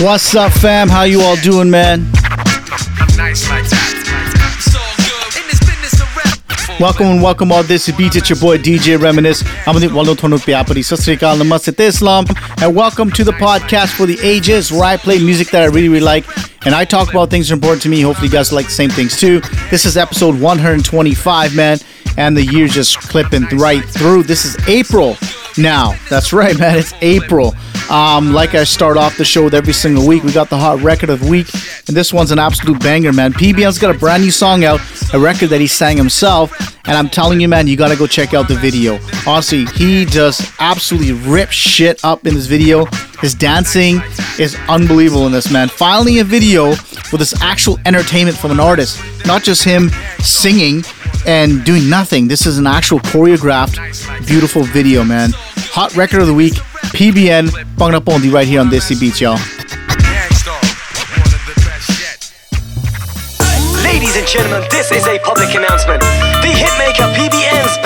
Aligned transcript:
What's 0.00 0.34
up, 0.34 0.50
fam? 0.52 0.88
How 0.88 1.02
you 1.02 1.20
all 1.20 1.36
doing, 1.36 1.68
man? 1.68 2.10
Welcome 6.80 7.06
and 7.06 7.22
welcome 7.22 7.52
all 7.52 7.62
this 7.62 7.90
beat 7.98 8.16
it's 8.16 8.30
your 8.30 8.38
boy 8.38 8.56
DJ 8.56 8.98
Reminisce. 8.98 9.44
I'm 9.66 9.74
the 9.78 9.88
Namaste 11.44 11.78
Islam 11.78 12.24
and 12.62 12.74
welcome 12.74 13.10
to 13.10 13.22
the 13.24 13.32
podcast 13.32 13.94
for 13.94 14.06
the 14.06 14.18
ages 14.22 14.72
where 14.72 14.84
I 14.84 14.96
play 14.96 15.18
music 15.18 15.50
that 15.50 15.60
I 15.60 15.66
really 15.66 15.90
really 15.90 16.00
like 16.00 16.24
and 16.64 16.74
I 16.74 16.86
talk 16.86 17.10
about 17.10 17.28
things 17.28 17.48
that 17.48 17.54
are 17.54 17.56
important 17.56 17.82
to 17.82 17.90
me. 17.90 18.00
Hopefully 18.00 18.28
you 18.28 18.32
guys 18.32 18.54
like 18.54 18.66
the 18.66 18.72
same 18.72 18.88
things 18.88 19.18
too. 19.20 19.40
This 19.70 19.84
is 19.84 19.98
episode 19.98 20.40
125, 20.40 21.54
man, 21.54 21.76
and 22.16 22.34
the 22.34 22.44
year's 22.46 22.72
just 22.72 22.98
clipping 23.00 23.44
right 23.52 23.84
through. 23.84 24.22
This 24.22 24.46
is 24.46 24.56
April 24.66 25.18
now. 25.58 25.94
That's 26.08 26.32
right, 26.32 26.58
man. 26.58 26.78
It's 26.78 26.94
April. 27.02 27.54
Um, 27.90 28.32
like 28.32 28.54
I 28.54 28.62
start 28.62 28.96
off 28.96 29.16
the 29.16 29.24
show 29.24 29.42
with 29.42 29.52
every 29.52 29.72
single 29.72 30.06
week, 30.06 30.22
we 30.22 30.32
got 30.32 30.48
the 30.48 30.56
hot 30.56 30.80
record 30.80 31.10
of 31.10 31.18
the 31.18 31.28
week, 31.28 31.48
and 31.88 31.96
this 31.96 32.12
one's 32.12 32.30
an 32.30 32.38
absolute 32.38 32.78
banger, 32.78 33.12
man. 33.12 33.32
PBN's 33.32 33.80
got 33.80 33.92
a 33.92 33.98
brand 33.98 34.22
new 34.22 34.30
song 34.30 34.62
out, 34.62 34.80
a 35.12 35.18
record 35.18 35.48
that 35.48 35.60
he 35.60 35.66
sang 35.66 35.96
himself, 35.96 36.52
and 36.86 36.96
I'm 36.96 37.08
telling 37.08 37.40
you, 37.40 37.48
man, 37.48 37.66
you 37.66 37.76
gotta 37.76 37.96
go 37.96 38.06
check 38.06 38.32
out 38.32 38.46
the 38.46 38.54
video. 38.54 39.00
Honestly, 39.26 39.64
he 39.74 40.04
just 40.04 40.52
absolutely 40.60 41.12
rips 41.28 41.54
shit 41.54 42.04
up 42.04 42.28
in 42.28 42.34
this 42.34 42.46
video. 42.46 42.84
His 43.20 43.34
dancing 43.34 44.00
is 44.38 44.56
unbelievable 44.68 45.26
in 45.26 45.32
this, 45.32 45.50
man. 45.50 45.68
Finally, 45.68 46.20
a 46.20 46.24
video 46.24 46.68
with 46.68 47.18
this 47.18 47.42
actual 47.42 47.76
entertainment 47.86 48.36
from 48.36 48.52
an 48.52 48.60
artist, 48.60 49.02
not 49.26 49.42
just 49.42 49.64
him 49.64 49.90
singing 50.20 50.84
and 51.26 51.64
doing 51.64 51.90
nothing. 51.90 52.28
This 52.28 52.46
is 52.46 52.56
an 52.56 52.68
actual 52.68 53.00
choreographed, 53.00 54.26
beautiful 54.28 54.62
video, 54.62 55.02
man. 55.02 55.30
Hot 55.72 55.96
record 55.96 56.20
of 56.20 56.28
the 56.28 56.34
week. 56.34 56.54
PBN, 56.92 57.76
on 58.12 58.20
the 58.20 58.30
right 58.30 58.46
here 58.46 58.60
on 58.60 58.68
Desi 58.68 58.98
Beats, 58.98 59.20
y'all. 59.20 59.38
Ladies 63.82 64.16
and 64.16 64.26
gentlemen, 64.26 64.66
this 64.70 64.90
is 64.90 65.06
a 65.06 65.18
public 65.20 65.54
announcement. 65.54 66.00
The 66.42 66.52
hitmaker 66.52 67.12
PBN's 67.14 67.76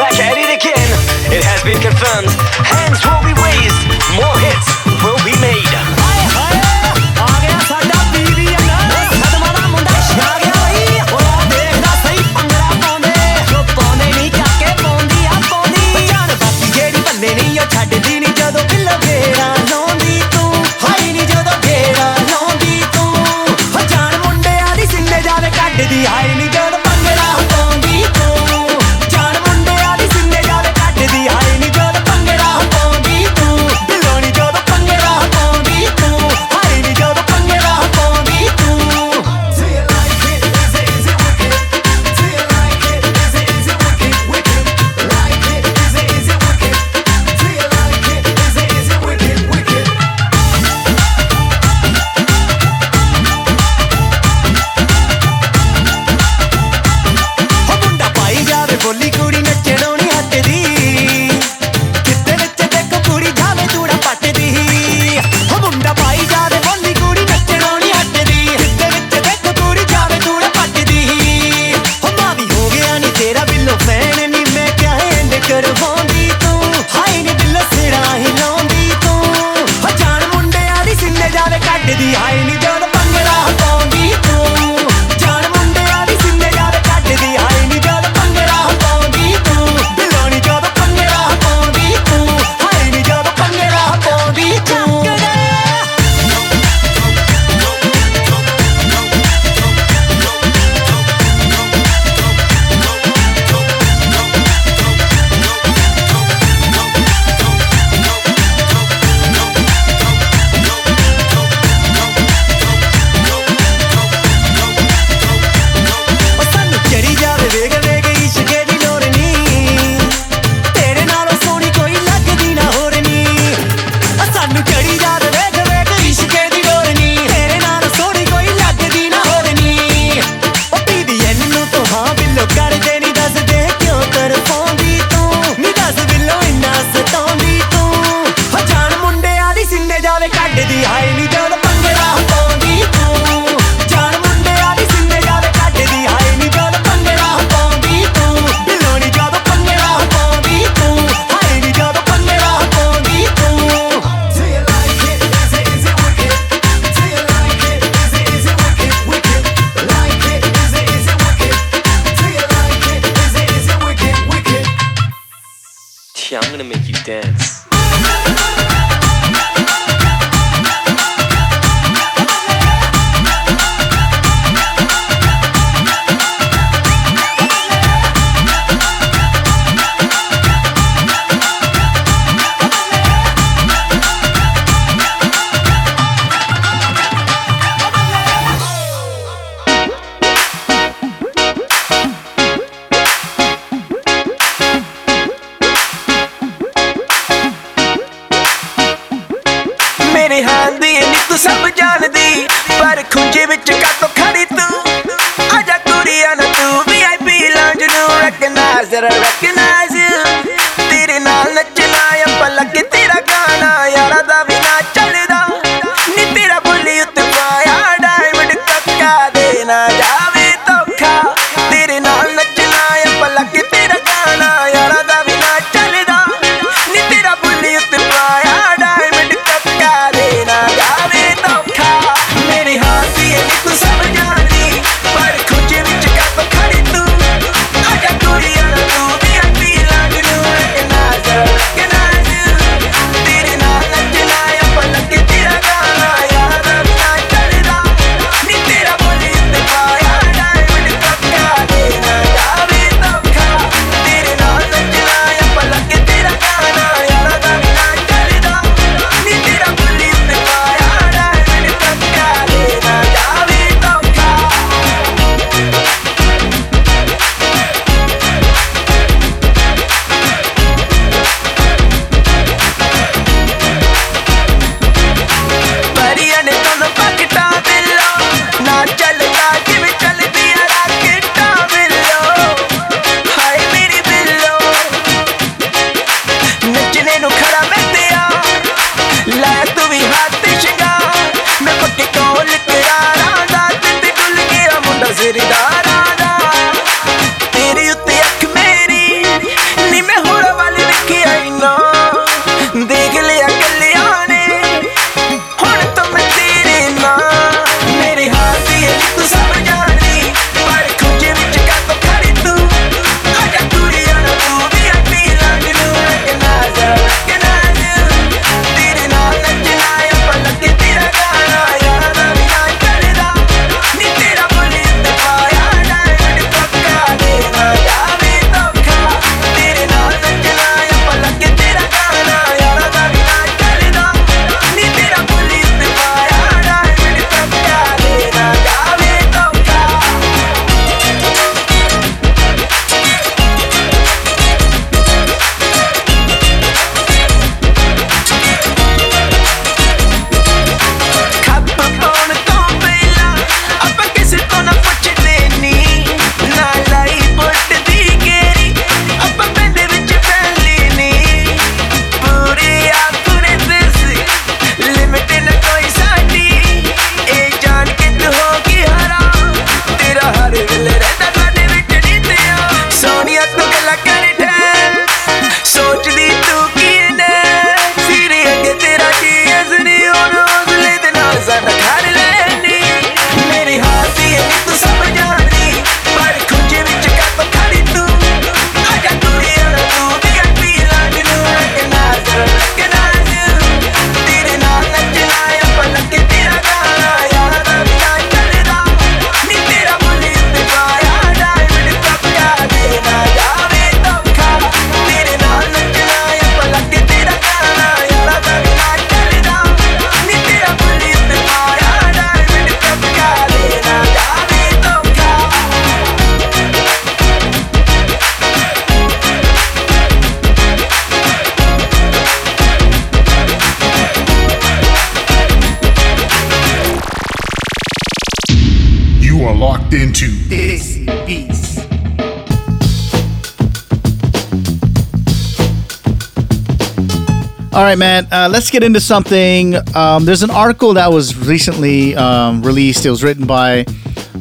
right, 437.95 437.99
man. 437.99 438.29
Uh, 438.33 438.49
let's 438.51 438.71
get 438.71 438.83
into 438.83 439.01
something. 439.01 439.77
Um, 439.95 440.25
there's 440.25 440.43
an 440.43 440.51
article 440.51 440.95
that 440.95 441.13
was 441.13 441.37
recently 441.37 442.17
um, 442.17 442.63
released. 442.63 443.07
It 443.07 443.11
was 443.11 443.23
written 443.23 443.47
by 443.47 443.85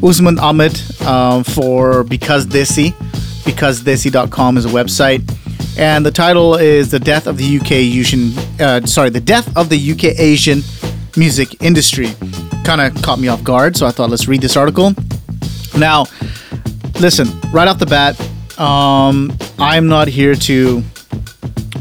Usman 0.01 0.39
Ahmed 0.39 0.79
um, 1.03 1.43
for 1.43 2.03
Because 2.03 2.47
Desi. 2.47 2.93
BecauseDesi.com 3.43 4.57
is 4.57 4.65
a 4.65 4.69
website. 4.69 5.21
And 5.77 6.03
the 6.03 6.11
title 6.11 6.55
is 6.55 6.89
The 6.89 6.99
Death 6.99 7.27
of 7.27 7.37
the 7.37 7.59
UK 7.59 7.71
Asian... 7.73 8.31
Uh, 8.59 8.85
sorry, 8.87 9.11
The 9.11 9.21
Death 9.21 9.55
of 9.55 9.69
the 9.69 9.91
UK 9.91 10.19
Asian 10.19 10.61
Music 11.15 11.61
Industry. 11.61 12.09
Kind 12.63 12.81
of 12.81 12.99
caught 13.03 13.19
me 13.19 13.27
off 13.27 13.43
guard, 13.43 13.77
so 13.77 13.85
I 13.85 13.91
thought 13.91 14.09
let's 14.09 14.27
read 14.27 14.41
this 14.41 14.57
article. 14.57 14.93
Now, 15.77 16.05
listen, 16.99 17.27
right 17.51 17.67
off 17.67 17.77
the 17.77 17.85
bat, 17.85 18.19
um, 18.59 19.35
I'm 19.59 19.87
not 19.87 20.07
here 20.07 20.33
to 20.33 20.81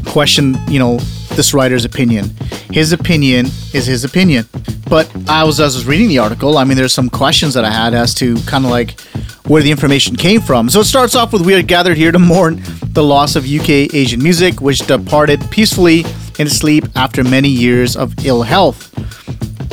question, 0.05 0.55
you 0.67 0.77
know, 0.77 0.99
this 1.35 1.53
writer's 1.53 1.85
opinion. 1.85 2.29
His 2.71 2.91
opinion 2.91 3.47
is 3.73 3.85
his 3.85 4.03
opinion. 4.03 4.47
But 4.89 5.11
I 5.29 5.43
was, 5.43 5.59
as 5.59 5.75
I 5.75 5.79
was 5.79 5.85
reading 5.85 6.07
the 6.07 6.19
article, 6.19 6.57
I 6.57 6.63
mean, 6.63 6.77
there's 6.77 6.93
some 6.93 7.09
questions 7.09 7.53
that 7.53 7.65
I 7.65 7.71
had 7.71 7.93
as 7.93 8.13
to 8.15 8.35
kind 8.43 8.65
of 8.65 8.71
like 8.71 8.99
where 9.47 9.61
the 9.61 9.71
information 9.71 10.15
came 10.15 10.41
from. 10.41 10.69
So 10.69 10.81
it 10.81 10.85
starts 10.85 11.15
off 11.15 11.33
with 11.33 11.41
We 11.41 11.53
are 11.55 11.61
gathered 11.61 11.97
here 11.97 12.11
to 12.11 12.19
mourn 12.19 12.61
the 12.93 13.03
loss 13.03 13.35
of 13.35 13.45
UK 13.45 13.93
Asian 13.93 14.21
music, 14.21 14.61
which 14.61 14.79
departed 14.79 15.41
peacefully 15.51 16.05
in 16.39 16.47
sleep 16.49 16.85
after 16.95 17.23
many 17.23 17.49
years 17.49 17.95
of 17.95 18.13
ill 18.25 18.43
health. 18.43 18.91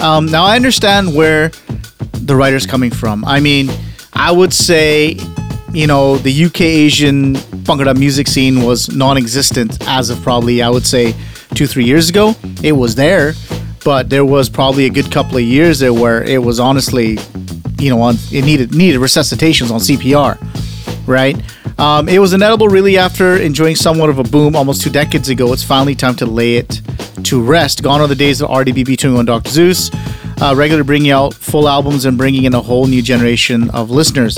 Um, 0.00 0.26
now, 0.26 0.44
I 0.44 0.56
understand 0.56 1.14
where 1.14 1.50
the 2.12 2.34
writer's 2.34 2.66
coming 2.66 2.90
from. 2.90 3.24
I 3.24 3.40
mean, 3.40 3.70
I 4.14 4.32
would 4.32 4.52
say, 4.52 5.16
you 5.72 5.86
know, 5.86 6.16
the 6.16 6.44
UK 6.44 6.62
Asian 6.62 7.34
Bhangra 7.34 7.96
music 7.96 8.26
scene 8.26 8.62
was 8.62 8.94
non 8.94 9.16
existent 9.16 9.78
as 9.86 10.10
of 10.10 10.20
probably, 10.22 10.62
I 10.62 10.70
would 10.70 10.86
say, 10.86 11.14
two, 11.54 11.66
three 11.66 11.84
years 11.84 12.08
ago, 12.08 12.34
it 12.62 12.72
was 12.72 12.94
there. 12.94 13.34
But 13.84 14.10
there 14.10 14.24
was 14.24 14.50
probably 14.50 14.84
a 14.84 14.90
good 14.90 15.10
couple 15.10 15.38
of 15.38 15.42
years 15.42 15.78
there 15.78 15.94
where 15.94 16.22
it 16.22 16.42
was 16.42 16.60
honestly, 16.60 17.18
you 17.78 17.88
know, 17.88 18.00
on, 18.02 18.16
it 18.30 18.44
needed 18.44 18.74
needed 18.74 19.00
resuscitations 19.00 19.70
on 19.70 19.80
CPR, 19.80 20.38
right? 21.06 21.36
Um, 21.78 22.06
it 22.10 22.18
was 22.18 22.34
inedible 22.34 22.68
really 22.68 22.98
after 22.98 23.38
enjoying 23.38 23.74
somewhat 23.74 24.10
of 24.10 24.18
a 24.18 24.22
boom 24.22 24.54
almost 24.54 24.82
two 24.82 24.90
decades 24.90 25.30
ago. 25.30 25.50
It's 25.54 25.64
finally 25.64 25.94
time 25.94 26.14
to 26.16 26.26
lay 26.26 26.56
it 26.56 26.82
to 27.24 27.42
rest. 27.42 27.82
Gone 27.82 28.02
are 28.02 28.06
the 28.06 28.14
days 28.14 28.42
of 28.42 28.50
RDBB 28.50 28.98
tuning 28.98 29.18
on 29.18 29.24
Dr. 29.24 29.48
Zeus, 29.48 29.90
uh, 30.42 30.54
regularly 30.54 30.86
bringing 30.86 31.10
out 31.10 31.32
full 31.32 31.66
albums 31.66 32.04
and 32.04 32.18
bringing 32.18 32.44
in 32.44 32.52
a 32.52 32.60
whole 32.60 32.86
new 32.86 33.00
generation 33.00 33.70
of 33.70 33.90
listeners. 33.90 34.36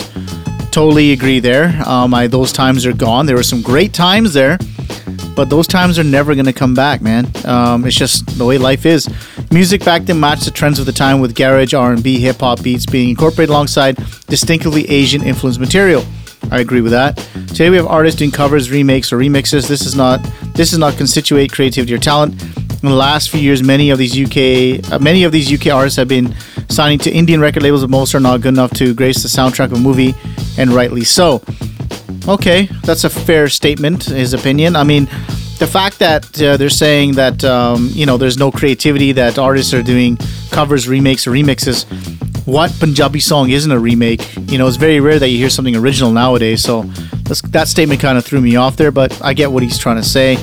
Totally 0.70 1.12
agree 1.12 1.40
there. 1.40 1.82
Um, 1.84 2.14
I, 2.14 2.28
those 2.28 2.52
times 2.52 2.86
are 2.86 2.92
gone. 2.92 3.26
There 3.26 3.36
were 3.36 3.42
some 3.42 3.60
great 3.60 3.92
times 3.92 4.32
there 4.34 4.56
but 5.34 5.48
those 5.48 5.66
times 5.66 5.98
are 5.98 6.04
never 6.04 6.34
going 6.34 6.46
to 6.46 6.52
come 6.52 6.74
back, 6.74 7.00
man. 7.00 7.30
Um, 7.44 7.84
it's 7.86 7.96
just 7.96 8.26
the 8.38 8.44
way 8.44 8.58
life 8.58 8.86
is. 8.86 9.08
Music 9.50 9.84
back 9.84 10.02
then 10.02 10.20
matched 10.20 10.44
the 10.44 10.50
trends 10.50 10.78
of 10.78 10.86
the 10.86 10.92
time 10.92 11.20
with 11.20 11.34
garage, 11.34 11.74
R&B, 11.74 12.20
hip 12.20 12.40
hop 12.40 12.62
beats 12.62 12.86
being 12.86 13.10
incorporated 13.10 13.50
alongside 13.50 13.96
distinctively 14.26 14.88
Asian 14.88 15.22
influenced 15.22 15.60
material. 15.60 16.04
I 16.50 16.60
agree 16.60 16.80
with 16.80 16.92
that. 16.92 17.16
Today 17.48 17.70
we 17.70 17.76
have 17.76 17.86
artists 17.86 18.18
doing 18.18 18.30
covers, 18.30 18.70
remakes, 18.70 19.12
or 19.12 19.18
remixes. 19.18 19.68
This 19.68 19.86
is 19.86 19.94
not 19.94 20.20
this 20.54 20.72
is 20.72 20.78
not 20.78 20.96
constitute 20.96 21.50
creativity 21.52 21.94
or 21.94 21.98
talent. 21.98 22.42
In 22.82 22.88
the 22.88 22.94
last 22.94 23.30
few 23.30 23.40
years, 23.40 23.62
many 23.62 23.90
of 23.90 23.98
these 23.98 24.18
UK 24.18 24.92
uh, 24.92 24.98
many 24.98 25.24
of 25.24 25.32
these 25.32 25.50
UK 25.52 25.72
artists 25.72 25.96
have 25.96 26.08
been 26.08 26.34
signing 26.68 26.98
to 27.00 27.10
Indian 27.10 27.40
record 27.40 27.62
labels, 27.62 27.82
but 27.82 27.90
most 27.90 28.14
are 28.14 28.20
not 28.20 28.40
good 28.40 28.54
enough 28.54 28.72
to 28.72 28.92
grace 28.92 29.22
the 29.22 29.28
soundtrack 29.28 29.66
of 29.66 29.74
a 29.74 29.78
movie, 29.78 30.14
and 30.58 30.70
rightly 30.70 31.04
so. 31.04 31.42
Okay, 32.28 32.68
that's 32.84 33.04
a 33.04 33.10
fair 33.10 33.48
statement. 33.48 34.04
His 34.04 34.32
opinion. 34.32 34.76
I 34.76 34.84
mean, 34.84 35.06
the 35.58 35.66
fact 35.66 35.98
that 35.98 36.40
uh, 36.40 36.56
they're 36.56 36.70
saying 36.70 37.12
that 37.12 37.44
um, 37.44 37.88
you 37.92 38.06
know 38.06 38.16
there's 38.16 38.38
no 38.38 38.50
creativity, 38.50 39.12
that 39.12 39.38
artists 39.38 39.74
are 39.74 39.82
doing 39.82 40.18
covers, 40.50 40.88
remakes, 40.88 41.26
or 41.26 41.32
remixes. 41.32 41.84
What 42.46 42.72
Punjabi 42.80 43.20
song 43.20 43.50
isn't 43.50 43.70
a 43.70 43.78
remake? 43.78 44.36
You 44.50 44.58
know, 44.58 44.66
it's 44.66 44.76
very 44.76 45.00
rare 45.00 45.18
that 45.18 45.28
you 45.28 45.38
hear 45.38 45.50
something 45.50 45.76
original 45.76 46.12
nowadays. 46.12 46.62
So 46.62 46.82
that 47.50 47.68
statement 47.68 48.00
kind 48.00 48.18
of 48.18 48.24
threw 48.24 48.40
me 48.40 48.56
off 48.56 48.76
there, 48.76 48.90
but 48.90 49.20
I 49.22 49.34
get 49.34 49.52
what 49.52 49.62
he's 49.62 49.78
trying 49.78 49.96
to 49.96 50.02
say. 50.02 50.38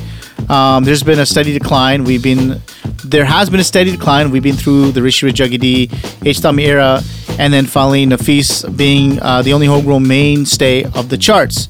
Um, 0.48 0.84
there's 0.84 1.04
been 1.04 1.20
a 1.20 1.26
steady 1.26 1.54
decline. 1.54 2.04
We've 2.04 2.24
been 2.24 2.62
there 3.04 3.26
has 3.26 3.50
been 3.50 3.60
a 3.60 3.64
steady 3.64 3.92
decline. 3.92 4.32
We've 4.32 4.44
been 4.44 4.56
through 4.56 4.92
the 4.92 5.02
Rishi 5.02 5.28
Juggy 5.28 5.60
D, 5.60 5.90
H. 6.26 6.44
Era, 6.44 7.02
and 7.40 7.54
then 7.54 7.66
finally 7.66 8.06
Nafis 8.06 8.76
being 8.78 9.20
uh, 9.22 9.42
the 9.42 9.54
only 9.54 9.66
homegrown 9.66 10.06
mainstay 10.06 10.84
of 10.84 11.10
the 11.10 11.18
charts. 11.18 11.68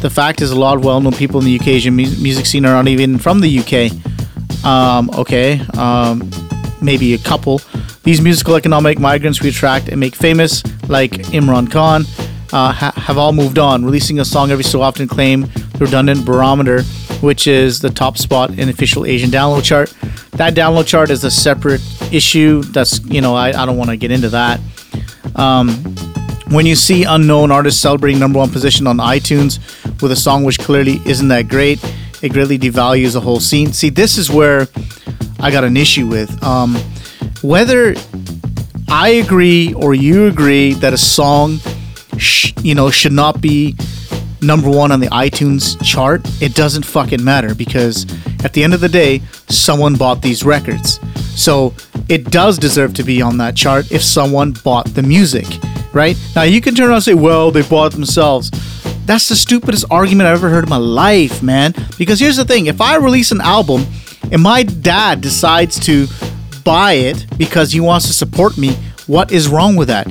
The 0.00 0.08
fact 0.08 0.40
is, 0.40 0.50
a 0.52 0.58
lot 0.58 0.78
of 0.78 0.84
well-known 0.84 1.12
people 1.12 1.40
in 1.40 1.46
the 1.46 1.58
UK 1.58 1.66
Asian 1.66 1.94
mu- 1.94 2.16
music 2.22 2.46
scene 2.46 2.64
are 2.64 2.72
not 2.72 2.88
even 2.88 3.18
from 3.18 3.40
the 3.40 3.58
UK. 3.58 4.64
Um, 4.64 5.10
okay, 5.10 5.60
um, 5.76 6.30
maybe 6.80 7.12
a 7.12 7.18
couple. 7.18 7.60
These 8.04 8.22
musical 8.22 8.54
economic 8.54 8.98
migrants 8.98 9.42
we 9.42 9.48
attract 9.50 9.88
and 9.88 9.98
make 9.98 10.14
famous, 10.14 10.62
like 10.88 11.10
Imran 11.34 11.70
Khan, 11.70 12.04
uh, 12.52 12.72
ha- 12.72 12.92
have 12.96 13.18
all 13.18 13.32
moved 13.32 13.58
on, 13.58 13.84
releasing 13.84 14.20
a 14.20 14.24
song 14.24 14.50
every 14.52 14.64
so 14.64 14.80
often, 14.80 15.08
claim 15.08 15.42
the 15.42 15.78
redundant 15.80 16.24
barometer, 16.24 16.82
which 17.20 17.46
is 17.46 17.80
the 17.80 17.90
top 17.90 18.16
spot 18.16 18.50
in 18.58 18.68
official 18.68 19.04
Asian 19.04 19.28
download 19.28 19.64
chart. 19.64 19.92
That 20.32 20.54
download 20.54 20.86
chart 20.86 21.10
is 21.10 21.24
a 21.24 21.30
separate 21.30 21.82
issue. 22.12 22.62
That's 22.62 23.04
you 23.04 23.20
know 23.20 23.34
I, 23.34 23.48
I 23.48 23.66
don't 23.66 23.76
want 23.76 23.90
to 23.90 23.96
get 23.96 24.12
into 24.12 24.28
that. 24.30 24.60
Um, 25.40 25.70
when 26.50 26.66
you 26.66 26.74
see 26.76 27.04
unknown 27.04 27.50
artists 27.50 27.80
celebrating 27.80 28.18
number 28.20 28.38
one 28.38 28.50
position 28.50 28.86
on 28.86 28.98
iTunes 28.98 29.58
with 30.02 30.12
a 30.12 30.16
song 30.16 30.44
which 30.44 30.58
clearly 30.58 31.00
isn't 31.06 31.28
that 31.28 31.48
great, 31.48 31.78
it 32.22 32.32
greatly 32.32 32.58
devalues 32.58 33.14
the 33.14 33.20
whole 33.20 33.40
scene. 33.40 33.72
See, 33.72 33.88
this 33.88 34.18
is 34.18 34.30
where 34.30 34.68
I 35.38 35.50
got 35.50 35.64
an 35.64 35.76
issue 35.76 36.06
with. 36.06 36.42
Um, 36.44 36.76
whether 37.40 37.94
I 38.88 39.10
agree 39.24 39.72
or 39.72 39.94
you 39.94 40.26
agree 40.26 40.74
that 40.74 40.92
a 40.92 40.98
song, 40.98 41.58
sh- 42.18 42.52
you 42.62 42.74
know, 42.74 42.90
should 42.90 43.12
not 43.12 43.40
be 43.40 43.74
number 44.42 44.68
one 44.68 44.92
on 44.92 45.00
the 45.00 45.08
iTunes 45.08 45.82
chart, 45.82 46.20
it 46.42 46.54
doesn't 46.54 46.84
fucking 46.84 47.22
matter 47.24 47.54
because 47.54 48.04
at 48.44 48.52
the 48.52 48.62
end 48.62 48.74
of 48.74 48.80
the 48.80 48.88
day, 48.88 49.22
someone 49.48 49.94
bought 49.94 50.20
these 50.20 50.44
records. 50.44 51.00
So 51.34 51.74
it 52.09 52.31
does 52.31 52.57
deserve 52.57 52.93
to 52.95 53.03
be 53.03 53.21
on 53.21 53.37
that 53.37 53.55
chart 53.55 53.91
if 53.91 54.03
someone 54.03 54.51
bought 54.63 54.93
the 54.93 55.03
music, 55.03 55.47
right? 55.93 56.17
Now 56.35 56.43
you 56.43 56.61
can 56.61 56.75
turn 56.75 56.87
around 56.87 56.95
and 56.95 57.03
say, 57.03 57.13
well, 57.13 57.51
they 57.51 57.61
bought 57.61 57.93
it 57.93 57.95
themselves. 57.95 58.51
That's 59.05 59.27
the 59.29 59.35
stupidest 59.35 59.85
argument 59.91 60.27
I've 60.27 60.37
ever 60.37 60.49
heard 60.49 60.63
in 60.65 60.69
my 60.69 60.77
life, 60.77 61.43
man. 61.43 61.73
Because 61.97 62.19
here's 62.19 62.37
the 62.37 62.45
thing 62.45 62.65
if 62.67 62.81
I 62.81 62.95
release 62.97 63.31
an 63.31 63.41
album 63.41 63.85
and 64.31 64.41
my 64.41 64.63
dad 64.63 65.21
decides 65.21 65.79
to 65.81 66.07
buy 66.63 66.93
it 66.93 67.25
because 67.37 67.71
he 67.71 67.79
wants 67.79 68.07
to 68.07 68.13
support 68.13 68.57
me, 68.57 68.73
what 69.07 69.31
is 69.31 69.47
wrong 69.47 69.75
with 69.75 69.87
that? 69.89 70.07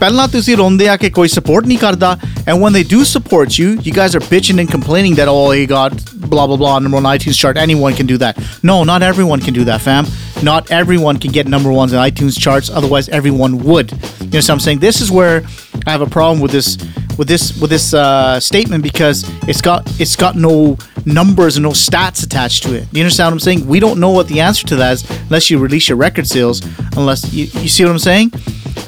ਪਹਿਲਾਂ 0.00 0.26
ਤੁਸੀਂ 0.28 0.56
ਰੋਂਦੇ 0.56 0.88
ਆ 0.88 0.96
ਕਿ 1.02 1.08
ਕੋਈ 1.18 1.28
support 1.34 1.66
ਨਹੀਂ 1.66 1.78
ਕਰਦਾ 1.78 2.16
and 2.46 2.60
when 2.62 2.72
they 2.76 2.82
do 2.94 2.98
support 3.10 3.58
you 3.60 3.68
you 3.86 3.92
guys 3.98 4.14
are 4.18 4.24
bitching 4.32 4.58
and 4.62 4.70
complaining 4.72 5.14
that 5.20 5.28
oh 5.34 5.46
he 5.58 5.62
got 5.70 5.94
blah 6.32 6.44
blah 6.50 6.58
blah 6.62 6.74
number 6.86 6.98
one 7.00 7.08
iTunes 7.12 7.38
chart 7.42 7.60
anyone 7.62 7.96
can 8.00 8.08
do 8.12 8.18
that 8.24 8.42
no 8.70 8.76
not 8.90 9.06
everyone 9.10 9.40
can 9.46 9.54
do 9.60 9.64
that 9.70 9.80
fam 9.86 10.10
not 10.43 10.69
everyone 10.71 11.17
can 11.17 11.31
get 11.31 11.47
number 11.47 11.71
ones 11.71 11.93
in 11.93 11.99
iTunes 11.99 12.39
charts 12.39 12.69
otherwise 12.69 13.09
everyone 13.09 13.59
would 13.59 13.91
you 13.91 13.97
know 13.97 14.37
what 14.39 14.49
I'm 14.49 14.59
saying 14.59 14.79
this 14.79 15.01
is 15.01 15.11
where 15.11 15.43
I 15.85 15.91
have 15.91 16.01
a 16.01 16.09
problem 16.09 16.41
with 16.41 16.51
this 16.51 16.77
with 17.17 17.27
this 17.27 17.59
with 17.59 17.69
this 17.69 17.93
uh, 17.93 18.39
statement 18.39 18.83
because 18.83 19.23
it's 19.47 19.61
got 19.61 19.83
it's 19.99 20.15
got 20.15 20.35
no 20.35 20.77
numbers 21.05 21.57
and 21.57 21.63
no 21.63 21.71
stats 21.71 22.23
attached 22.23 22.63
to 22.63 22.75
it. 22.75 22.87
You 22.91 23.01
understand 23.01 23.27
what 23.27 23.33
I'm 23.33 23.39
saying? 23.39 23.67
We 23.67 23.79
don't 23.79 23.99
know 23.99 24.11
what 24.11 24.27
the 24.27 24.39
answer 24.39 24.67
to 24.67 24.75
that 24.77 24.93
is 24.93 25.09
unless 25.21 25.49
you 25.49 25.59
release 25.59 25.89
your 25.89 25.97
record 25.97 26.27
sales. 26.27 26.61
Unless 26.95 27.33
you, 27.33 27.45
you 27.61 27.67
see 27.67 27.83
what 27.83 27.91
I'm 27.91 27.99
saying? 27.99 28.31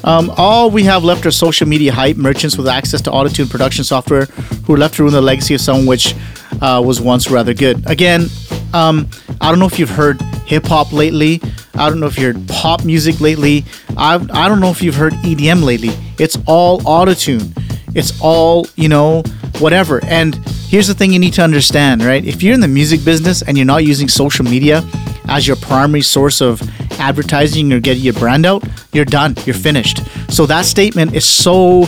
Um, 0.04 0.32
all 0.36 0.70
we 0.70 0.84
have 0.84 1.04
left 1.04 1.26
are 1.26 1.30
social 1.30 1.66
media 1.66 1.92
hype 1.92 2.16
merchants 2.16 2.56
with 2.56 2.68
access 2.68 3.00
to 3.02 3.10
autotune 3.10 3.50
production 3.50 3.84
software 3.84 4.26
who 4.66 4.74
are 4.74 4.78
left 4.78 4.96
to 4.96 5.02
ruin 5.02 5.14
the 5.14 5.20
legacy 5.20 5.54
of 5.54 5.60
someone 5.60 5.86
which 5.86 6.14
uh, 6.60 6.82
was 6.84 7.00
once 7.00 7.30
rather 7.30 7.54
good. 7.54 7.88
Again, 7.88 8.26
um, 8.72 9.08
I 9.40 9.50
don't 9.50 9.58
know 9.58 9.66
if 9.66 9.78
you've 9.78 9.90
heard 9.90 10.20
hip 10.46 10.66
hop 10.66 10.92
lately. 10.92 11.40
I 11.74 11.88
don't 11.88 12.00
know 12.00 12.06
if 12.06 12.18
you 12.18 12.26
heard 12.32 12.48
pop 12.48 12.84
music 12.84 13.20
lately. 13.20 13.64
I, 13.96 14.14
I 14.32 14.48
don't 14.48 14.60
know 14.60 14.70
if 14.70 14.82
you've 14.82 14.94
heard 14.94 15.12
EDM 15.14 15.64
lately. 15.64 15.90
It's 16.18 16.38
all 16.46 16.80
autotune. 16.80 17.52
It's 17.94 18.20
all, 18.20 18.66
you 18.76 18.88
know, 18.88 19.22
whatever. 19.58 20.04
And 20.04 20.34
here's 20.68 20.88
the 20.88 20.94
thing 20.94 21.12
you 21.12 21.18
need 21.18 21.34
to 21.34 21.42
understand, 21.42 22.02
right? 22.02 22.24
If 22.24 22.42
you're 22.42 22.54
in 22.54 22.60
the 22.60 22.68
music 22.68 23.04
business 23.04 23.42
and 23.42 23.56
you're 23.56 23.66
not 23.66 23.84
using 23.84 24.08
social 24.08 24.44
media 24.44 24.82
as 25.28 25.46
your 25.46 25.56
primary 25.56 26.02
source 26.02 26.40
of 26.40 26.60
advertising 27.00 27.72
or 27.72 27.80
getting 27.80 28.02
your 28.02 28.14
brand 28.14 28.46
out, 28.46 28.64
you're 28.92 29.04
done. 29.04 29.34
You're 29.44 29.54
finished. 29.54 30.02
So 30.30 30.46
that 30.46 30.64
statement 30.64 31.14
is 31.14 31.24
so, 31.24 31.84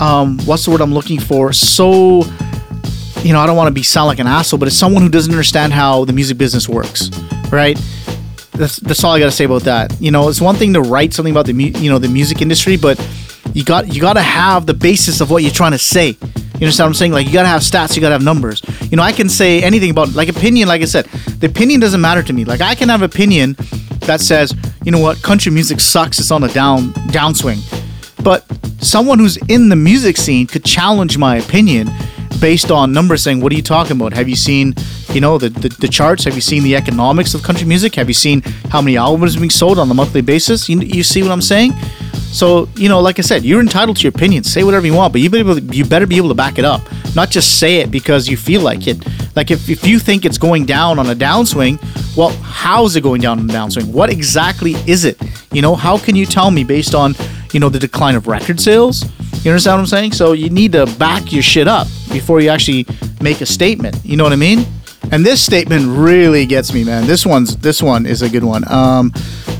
um, 0.00 0.38
what's 0.44 0.64
the 0.64 0.70
word 0.70 0.80
I'm 0.80 0.94
looking 0.94 1.20
for? 1.20 1.52
So, 1.52 2.24
you 3.22 3.32
know, 3.32 3.40
I 3.40 3.46
don't 3.46 3.56
want 3.56 3.68
to 3.68 3.74
be 3.74 3.82
sound 3.82 4.06
like 4.06 4.20
an 4.20 4.26
asshole, 4.26 4.58
but 4.58 4.68
it's 4.68 4.76
someone 4.76 5.02
who 5.02 5.08
doesn't 5.08 5.32
understand 5.32 5.72
how 5.72 6.04
the 6.04 6.12
music 6.12 6.38
business 6.38 6.68
works, 6.68 7.10
right? 7.50 7.78
That's 8.58 8.76
that's 8.76 9.04
all 9.04 9.12
I 9.12 9.20
gotta 9.20 9.30
say 9.30 9.44
about 9.44 9.62
that. 9.62 9.98
You 10.00 10.10
know, 10.10 10.28
it's 10.28 10.40
one 10.40 10.56
thing 10.56 10.74
to 10.74 10.80
write 10.80 11.14
something 11.14 11.32
about 11.32 11.46
the 11.46 11.52
mu- 11.52 11.78
you 11.78 11.90
know 11.90 11.98
the 11.98 12.08
music 12.08 12.42
industry, 12.42 12.76
but 12.76 12.98
you 13.54 13.64
got 13.64 13.94
you 13.94 14.00
gotta 14.00 14.20
have 14.20 14.66
the 14.66 14.74
basis 14.74 15.20
of 15.20 15.30
what 15.30 15.42
you're 15.42 15.52
trying 15.52 15.72
to 15.72 15.78
say. 15.78 16.16
You 16.58 16.66
understand 16.66 16.86
what 16.86 16.88
I'm 16.88 16.94
saying? 16.94 17.12
Like 17.12 17.26
you 17.26 17.32
gotta 17.32 17.48
have 17.48 17.62
stats, 17.62 17.94
you 17.94 18.02
gotta 18.02 18.14
have 18.14 18.24
numbers. 18.24 18.62
You 18.90 18.96
know, 18.96 19.02
I 19.02 19.12
can 19.12 19.28
say 19.28 19.62
anything 19.62 19.90
about 19.90 20.14
like 20.14 20.28
opinion. 20.28 20.66
Like 20.66 20.82
I 20.82 20.86
said, 20.86 21.06
the 21.38 21.46
opinion 21.46 21.80
doesn't 21.80 22.00
matter 22.00 22.22
to 22.22 22.32
me. 22.32 22.44
Like 22.44 22.60
I 22.60 22.74
can 22.74 22.88
have 22.88 23.02
opinion 23.02 23.56
that 24.00 24.20
says, 24.20 24.54
you 24.82 24.90
know 24.90 24.98
what, 24.98 25.22
country 25.22 25.52
music 25.52 25.78
sucks. 25.78 26.18
It's 26.18 26.32
on 26.32 26.42
a 26.42 26.48
down 26.48 26.92
downswing. 27.12 27.60
But 28.24 28.44
someone 28.80 29.20
who's 29.20 29.36
in 29.48 29.68
the 29.68 29.76
music 29.76 30.16
scene 30.16 30.46
could 30.48 30.64
challenge 30.64 31.16
my 31.16 31.36
opinion 31.36 31.88
based 32.40 32.70
on 32.70 32.92
numbers 32.92 33.22
saying, 33.22 33.40
what 33.40 33.52
are 33.52 33.56
you 33.56 33.62
talking 33.62 33.92
about? 33.92 34.12
Have 34.12 34.28
you 34.28 34.36
seen, 34.36 34.74
you 35.18 35.20
know, 35.20 35.36
the, 35.36 35.48
the, 35.48 35.68
the 35.68 35.88
charts? 35.88 36.22
Have 36.22 36.36
you 36.36 36.40
seen 36.40 36.62
the 36.62 36.76
economics 36.76 37.34
of 37.34 37.42
country 37.42 37.66
music? 37.66 37.96
Have 37.96 38.06
you 38.06 38.14
seen 38.14 38.40
how 38.70 38.80
many 38.80 38.96
albums 38.96 39.34
are 39.34 39.40
being 39.40 39.50
sold 39.50 39.76
on 39.80 39.90
a 39.90 39.94
monthly 39.94 40.20
basis? 40.20 40.68
You, 40.68 40.78
you 40.78 41.02
see 41.02 41.24
what 41.24 41.32
I'm 41.32 41.42
saying? 41.42 41.72
So, 42.30 42.68
you 42.76 42.88
know, 42.88 43.00
like 43.00 43.18
I 43.18 43.22
said, 43.22 43.42
you're 43.42 43.60
entitled 43.60 43.96
to 43.96 44.04
your 44.04 44.10
opinion. 44.10 44.44
Say 44.44 44.62
whatever 44.62 44.86
you 44.86 44.94
want, 44.94 45.12
but 45.12 45.20
you 45.20 45.28
better, 45.28 45.58
you 45.74 45.84
better 45.84 46.06
be 46.06 46.18
able 46.18 46.28
to 46.28 46.36
back 46.36 46.56
it 46.56 46.64
up. 46.64 46.82
Not 47.16 47.30
just 47.30 47.58
say 47.58 47.80
it 47.80 47.90
because 47.90 48.28
you 48.28 48.36
feel 48.36 48.60
like 48.60 48.86
it. 48.86 49.04
Like 49.34 49.50
if, 49.50 49.68
if 49.68 49.84
you 49.84 49.98
think 49.98 50.24
it's 50.24 50.38
going 50.38 50.66
down 50.66 51.00
on 51.00 51.10
a 51.10 51.16
downswing, 51.16 51.80
well, 52.16 52.28
how 52.28 52.84
is 52.84 52.94
it 52.94 53.00
going 53.00 53.20
down 53.20 53.40
on 53.40 53.50
a 53.50 53.52
downswing? 53.52 53.90
What 53.92 54.10
exactly 54.10 54.74
is 54.86 55.04
it? 55.04 55.20
You 55.52 55.62
know, 55.62 55.74
how 55.74 55.98
can 55.98 56.14
you 56.14 56.26
tell 56.26 56.52
me 56.52 56.62
based 56.62 56.94
on, 56.94 57.16
you 57.52 57.58
know, 57.58 57.68
the 57.68 57.80
decline 57.80 58.14
of 58.14 58.28
record 58.28 58.60
sales? 58.60 59.02
You 59.44 59.50
understand 59.50 59.78
what 59.78 59.80
I'm 59.80 59.86
saying? 59.86 60.12
So 60.12 60.30
you 60.30 60.48
need 60.48 60.70
to 60.72 60.86
back 60.96 61.32
your 61.32 61.42
shit 61.42 61.66
up 61.66 61.88
before 62.12 62.40
you 62.40 62.50
actually 62.50 62.86
make 63.20 63.40
a 63.40 63.46
statement. 63.46 63.96
You 64.04 64.16
know 64.16 64.22
what 64.22 64.32
I 64.32 64.36
mean? 64.36 64.64
And 65.10 65.24
this 65.24 65.42
statement 65.42 65.86
really 65.86 66.44
gets 66.44 66.74
me, 66.74 66.84
man. 66.84 67.06
This 67.06 67.24
one's 67.24 67.56
this 67.56 67.82
one 67.82 68.04
is 68.04 68.20
a 68.22 68.28
good 68.28 68.44
one. 68.44 68.70
Um, 68.70 69.12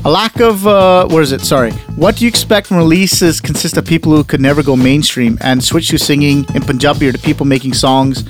a 0.05 0.09
lack 0.09 0.39
of 0.39 0.65
uh, 0.67 1.07
what 1.07 1.23
is 1.23 1.31
it? 1.31 1.41
Sorry. 1.41 1.71
What 1.95 2.17
do 2.17 2.25
you 2.25 2.29
expect 2.29 2.67
from 2.67 2.77
releases 2.77 3.41
consist 3.41 3.75
of 3.75 3.85
people 3.85 4.15
who 4.15 4.23
could 4.23 4.41
never 4.41 4.61
go 4.61 4.75
mainstream 4.75 5.37
and 5.41 5.63
switch 5.63 5.89
to 5.89 5.97
singing 5.97 6.45
in 6.53 6.61
Punjabi 6.61 7.07
or 7.09 7.11
to 7.11 7.17
people 7.17 7.45
making 7.45 7.73
songs 7.73 8.23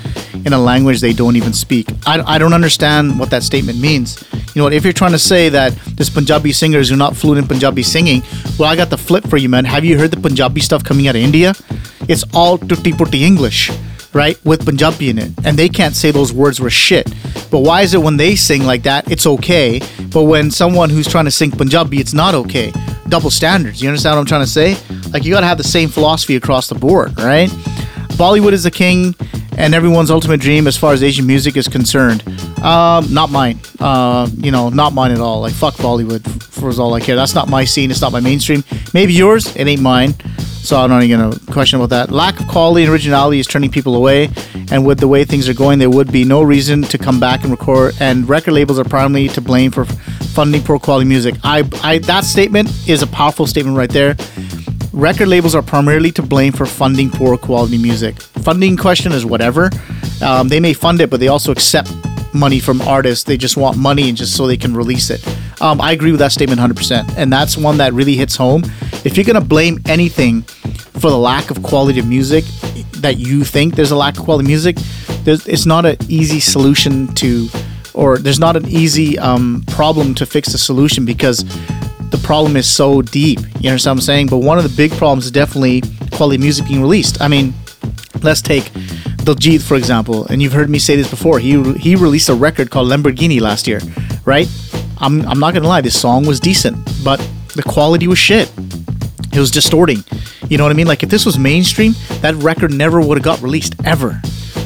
in 0.46 0.54
a 0.54 0.58
language 0.58 1.02
they 1.02 1.14
don't 1.14 1.36
even 1.36 1.54
speak? 1.54 1.90
I, 2.08 2.22
I 2.22 2.38
don't 2.38 2.54
understand 2.54 3.20
what 3.20 3.30
that 3.32 3.44
statement 3.44 3.80
means. 3.80 4.24
You 4.56 4.62
know 4.62 4.64
what? 4.64 4.74
If 4.74 4.84
you're 4.84 4.94
trying 4.94 5.12
to 5.12 5.20
say 5.20 5.50
that 5.50 5.74
there's 5.96 6.10
Punjabi 6.10 6.54
singers 6.54 6.90
who 6.90 6.96
are 6.96 6.98
not 6.98 7.16
fluent 7.16 7.40
in 7.40 7.48
Punjabi 7.48 7.84
singing, 7.84 8.24
well, 8.58 8.70
I 8.70 8.76
got 8.76 8.90
the 8.90 8.98
flip 8.98 9.28
for 9.28 9.38
you, 9.38 9.50
man. 9.50 9.66
Have 9.66 9.84
you 9.84 10.00
heard 10.00 10.12
the 10.12 10.20
Punjabi 10.22 10.62
stuff 10.62 10.84
coming 10.84 11.08
out 11.08 11.16
of 11.16 11.22
India? 11.22 11.54
It's 12.08 12.24
all 12.34 12.58
tutti 12.58 12.94
putti 12.94 13.26
English 13.26 13.70
right, 14.14 14.44
with 14.46 14.66
Punjabi 14.66 15.10
in 15.10 15.18
it, 15.18 15.32
and 15.44 15.58
they 15.58 15.70
can't 15.70 15.96
say 15.96 16.12
those 16.12 16.34
words 16.34 16.60
were 16.60 16.70
shit. 16.70 17.08
But 17.52 17.60
why 17.60 17.82
is 17.82 17.94
it 17.94 18.02
when 18.02 18.18
they 18.18 18.36
sing 18.36 18.64
like 18.64 18.84
that, 18.84 19.12
it's 19.12 19.26
okay, 19.26 19.82
but 20.12 20.24
when 20.24 20.52
someone 20.52 20.90
who's 20.90 21.08
trying 21.08 21.26
to 21.26 21.32
sing 21.32 21.52
Punjabi, 21.52 22.00
it's 22.00 22.14
not 22.14 22.36
okay? 22.36 22.72
Double 23.08 23.30
standards. 23.30 23.82
You 23.82 23.90
understand 23.90 24.16
what 24.16 24.22
I'm 24.22 24.26
trying 24.26 24.44
to 24.44 24.48
say? 24.48 24.78
Like 25.12 25.24
you 25.24 25.34
got 25.34 25.42
to 25.42 25.48
have 25.48 25.58
the 25.58 25.64
same 25.64 25.90
philosophy 25.90 26.36
across 26.36 26.68
the 26.68 26.76
board, 26.76 27.20
right? 27.20 27.50
Bollywood 28.20 28.54
is 28.54 28.64
the 28.64 28.72
king 28.72 29.16
and 29.58 29.74
everyone's 29.74 30.12
ultimate 30.12 30.40
dream 30.40 30.68
as 30.68 30.78
far 30.78 30.94
as 30.94 31.04
Asian 31.04 31.26
music 31.26 31.58
is 31.58 31.68
concerned. 31.68 32.24
Um, 32.64 33.14
not 33.14 33.32
mine. 33.32 33.60
Uh, 33.80 34.30
you 34.38 34.52
know, 34.52 34.70
not 34.70 34.94
mine 34.94 35.12
at 35.12 35.20
all. 35.20 35.42
Like 35.42 35.54
fuck 35.54 35.76
Bollywood 35.76 36.26
for 36.44 36.70
as 36.70 36.80
all 36.80 36.94
I 36.94 37.00
care. 37.00 37.16
That's 37.16 37.34
not 37.36 37.48
my 37.50 37.66
scene. 37.66 37.92
It's 37.92 38.02
not 38.02 38.12
my 38.12 38.20
mainstream. 38.20 38.64
Maybe 38.94 39.14
yours. 39.14 39.56
It 39.56 39.68
ain't 39.68 39.82
mine. 39.82 40.16
So 40.62 40.78
I'm 40.78 40.90
not 40.90 41.02
even 41.04 41.20
gonna 41.20 41.40
question 41.52 41.80
about 41.80 41.90
that. 41.90 42.12
Lack 42.12 42.40
of 42.40 42.48
quality 42.48 42.84
and 42.84 42.92
originality 42.92 43.40
is 43.40 43.48
turning 43.48 43.72
people 43.72 43.96
away, 43.96 44.30
and 44.72 44.86
with 44.86 45.00
the 45.00 45.08
way 45.08 45.26
things 45.26 45.50
are 45.50 45.54
going, 45.54 45.80
there 45.80 45.90
would 45.90 46.12
be 46.12 46.24
no 46.24 46.42
reason 46.44 46.84
to 46.84 46.98
come 46.98 47.20
back 47.20 47.42
and 47.42 47.52
record. 47.52 47.96
And 48.00 48.30
record 48.30 48.52
labels 48.54 48.78
are 48.78 48.84
primarily 48.84 49.30
to 49.30 49.42
blame 49.42 49.72
for 49.72 49.86
funding 49.86 50.62
poor 50.62 50.78
quality 50.78 51.08
music. 51.08 51.36
I, 51.44 51.68
I 51.82 51.98
that 52.00 52.24
statement 52.24 52.70
is 52.88 53.02
a 53.02 53.08
powerful 53.08 53.48
statement 53.48 53.78
right 53.78 53.90
there. 53.90 54.16
Record 54.94 55.28
labels 55.28 55.56
are 55.56 55.62
primarily 55.62 56.12
to 56.12 56.22
blame 56.22 56.52
for 56.52 56.66
funding 56.66 57.10
poor 57.10 57.38
quality 57.38 57.78
music. 57.78 58.22
Funding 58.22 58.76
question 58.78 59.12
is 59.12 59.26
whatever. 59.26 59.70
Um, 60.22 60.50
they 60.50 60.60
may 60.60 60.74
fund 60.74 61.00
it, 61.02 61.10
but 61.10 61.20
they 61.20 61.30
also 61.30 61.52
accept 61.52 61.92
money 62.34 62.60
from 62.60 62.82
artists. 62.82 63.24
They 63.24 63.38
just 63.38 63.58
want 63.58 63.78
money 63.78 64.10
and 64.10 64.18
just 64.18 64.36
so 64.36 64.48
they 64.48 64.58
can 64.58 64.76
release 64.76 65.10
it. 65.10 65.26
Um, 65.62 65.82
I 65.82 65.92
agree 65.92 66.12
with 66.12 66.20
that 66.20 66.32
statement 66.32 66.60
100%. 66.60 67.18
And 67.18 67.32
that's 67.32 67.58
one 67.58 67.78
that 67.78 67.94
really 67.94 68.16
hits 68.16 68.36
home. 68.36 68.64
If 69.04 69.18
you're 69.18 69.26
going 69.26 69.42
to 69.42 69.48
blame 69.48 69.80
anything 69.86 70.44
for 70.44 71.10
the 71.10 71.18
lack 71.18 71.52
of 71.52 71.64
quality 71.64 72.00
of 72.00 72.08
music 72.08 72.44
that 72.98 73.18
you 73.18 73.44
think 73.44 73.76
there's 73.76 73.92
a 73.92 73.96
lack 73.96 74.18
of 74.18 74.24
quality 74.24 74.48
music, 74.48 74.78
it's 75.26 75.66
not 75.66 75.86
an 75.86 75.98
easy 76.08 76.40
solution 76.40 77.08
to, 77.16 77.48
or 77.94 78.18
there's 78.18 78.40
not 78.40 78.56
an 78.56 78.68
easy 78.68 79.18
um, 79.20 79.64
problem 79.68 80.14
to 80.16 80.26
fix 80.26 80.52
the 80.52 80.58
solution 80.58 81.06
because 81.06 81.44
the 82.10 82.20
problem 82.24 82.58
is 82.58 82.68
so 82.68 83.02
deep. 83.02 83.40
You 83.60 83.70
understand 83.70 83.98
what 83.98 84.02
I'm 84.02 84.02
saying? 84.02 84.28
But 84.28 84.38
one 84.38 84.58
of 84.58 84.64
the 84.64 84.76
big 84.76 84.92
problems 84.92 85.26
is 85.26 85.32
definitely 85.32 85.84
quality 86.12 86.38
music 86.38 86.68
being 86.68 86.82
released. 86.82 87.22
I 87.22 87.28
mean, 87.28 87.54
let's 88.22 88.42
take 88.42 88.72
Diljit 89.36 89.62
for 89.62 89.76
example, 89.76 90.26
and 90.28 90.42
you've 90.42 90.54
heard 90.54 90.70
me 90.70 90.80
say 90.80 90.96
this 90.96 91.10
before. 91.10 91.40
He 91.40 91.62
he 91.74 91.96
released 91.96 92.30
a 92.30 92.34
record 92.34 92.70
called 92.70 92.90
Lamborghini 92.90 93.40
last 93.40 93.68
year, 93.68 93.82
right? 94.26 94.48
I'm 94.98 95.26
I'm 95.28 95.40
not 95.40 95.54
gonna 95.54 95.68
lie, 95.68 95.82
this 95.82 96.00
song 96.00 96.26
was 96.26 96.40
decent, 96.40 96.78
but 97.04 97.20
the 97.56 97.64
quality 97.64 98.08
was 98.08 98.18
shit. 98.18 98.52
It 99.32 99.40
was 99.40 99.52
distorting. 99.52 100.04
You 100.50 100.58
know 100.58 100.64
what 100.64 100.72
I 100.72 100.76
mean? 100.76 100.88
Like 100.88 101.04
if 101.04 101.10
this 101.10 101.26
was 101.26 101.38
mainstream, 101.38 101.94
that 102.22 102.36
record 102.36 102.74
never 102.74 103.00
would 103.00 103.18
have 103.18 103.24
got 103.24 103.42
released 103.42 103.76
ever. 103.86 104.22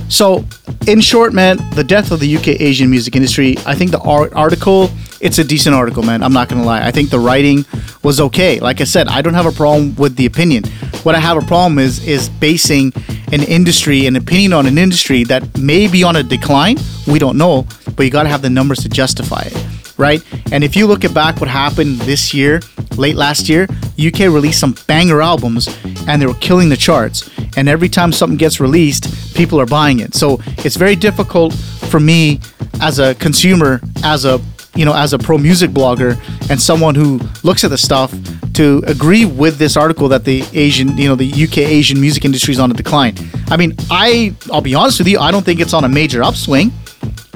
So, 0.10 0.46
in 0.88 1.01
short, 1.01 1.34
man, 1.34 1.58
the 1.72 1.84
death 1.84 2.12
of 2.12 2.20
the 2.20 2.36
UK 2.38 2.48
Asian 2.62 2.89
music 2.89 3.15
industry. 3.15 3.55
I 3.65 3.74
think 3.74 3.91
the 3.91 4.00
art- 4.01 4.34
article, 4.34 4.91
it's 5.20 5.39
a 5.39 5.43
decent 5.43 5.75
article, 5.75 6.03
man. 6.03 6.22
I'm 6.22 6.34
not 6.34 6.50
gonna 6.50 6.63
lie. 6.63 6.86
I 6.86 6.91
think 6.91 7.10
the 7.10 7.20
writing 7.20 7.65
was 8.03 8.20
okay. 8.20 8.60
Like 8.60 8.79
I 8.79 8.84
said, 8.84 9.08
I 9.08 9.22
don't 9.22 9.34
have 9.34 9.46
a 9.48 9.51
problem 9.51 9.96
with 9.96 10.15
the 10.15 10.25
opinion. 10.25 10.65
What 11.03 11.15
I 11.15 11.20
have 11.20 11.38
a 11.38 11.46
problem 11.46 11.79
is 11.79 12.05
is 12.08 12.29
basing 12.29 12.93
an 13.33 13.41
industry, 13.43 14.05
an 14.05 14.15
opinion 14.15 14.53
on 14.53 14.67
an 14.67 14.77
industry 14.77 15.24
that 15.24 15.57
may 15.57 15.87
be 15.87 16.03
on 16.03 16.15
a 16.15 16.24
decline. 16.24 16.77
We 17.07 17.17
don't 17.17 17.37
know, 17.37 17.65
but 17.96 18.03
you 18.03 18.11
got 18.11 18.24
to 18.24 18.29
have 18.29 18.43
the 18.43 18.50
numbers 18.50 18.79
to 18.81 18.89
justify 18.89 19.41
it, 19.48 19.98
right? 19.98 20.24
And 20.51 20.63
if 20.63 20.75
you 20.75 20.85
look 20.85 21.03
at 21.03 21.15
back 21.15 21.41
what 21.41 21.50
happened 21.50 21.98
this 22.01 22.31
year, 22.31 22.61
late 22.96 23.15
last 23.15 23.50
year, 23.50 23.67
UK 23.98 24.19
released 24.19 24.59
some 24.59 24.75
banger 24.85 25.19
albums 25.19 25.67
and 26.07 26.22
they 26.22 26.27
were 26.27 26.35
killing 26.35 26.69
the 26.69 26.77
charts. 26.77 27.27
And 27.57 27.67
every 27.67 27.89
time 27.89 28.11
something 28.11 28.37
gets 28.37 28.59
released, 28.59 29.35
people 29.35 29.59
are 29.59 29.65
buying 29.65 30.00
it. 30.00 30.13
So 30.13 30.39
it's 30.59 30.75
very 30.75 30.96
difficult 30.96 31.55
for 31.55 32.00
me 32.00 32.39
as 32.81 33.00
a 33.00 33.15
consumer, 33.15 33.81
as 34.03 34.25
a 34.25 34.39
you 34.75 34.85
know, 34.85 34.96
as 34.96 35.13
a 35.13 35.19
pro 35.19 35.37
music 35.37 35.69
blogger 35.69 36.17
and 36.50 36.59
someone 36.59 36.96
who 36.96 37.19
looks 37.43 37.63
at 37.63 37.69
the 37.69 37.77
stuff 37.77 38.11
to 38.53 38.83
agree 38.87 39.25
with 39.25 39.57
this 39.57 39.75
article 39.77 40.07
that 40.09 40.25
the 40.25 40.44
Asian, 40.53 40.98
you 40.98 41.07
know, 41.07 41.16
the 41.16 41.31
UK 41.31 41.59
Asian 41.59 42.00
music 42.00 42.25
industry 42.25 42.53
is 42.53 42.59
on 42.59 42.72
a 42.72 42.74
decline. 42.74 43.16
I 43.48 43.57
mean, 43.57 43.75
I, 43.89 44.35
I'll 44.51 44.61
be 44.61 44.75
honest 44.75 45.00
with 45.00 45.07
you, 45.07 45.20
I 45.20 45.31
don't 45.31 45.44
think 45.44 45.59
it's 45.59 45.74
on 45.74 45.83
a 45.83 45.89
major 45.89 46.24
upswing. 46.24 46.72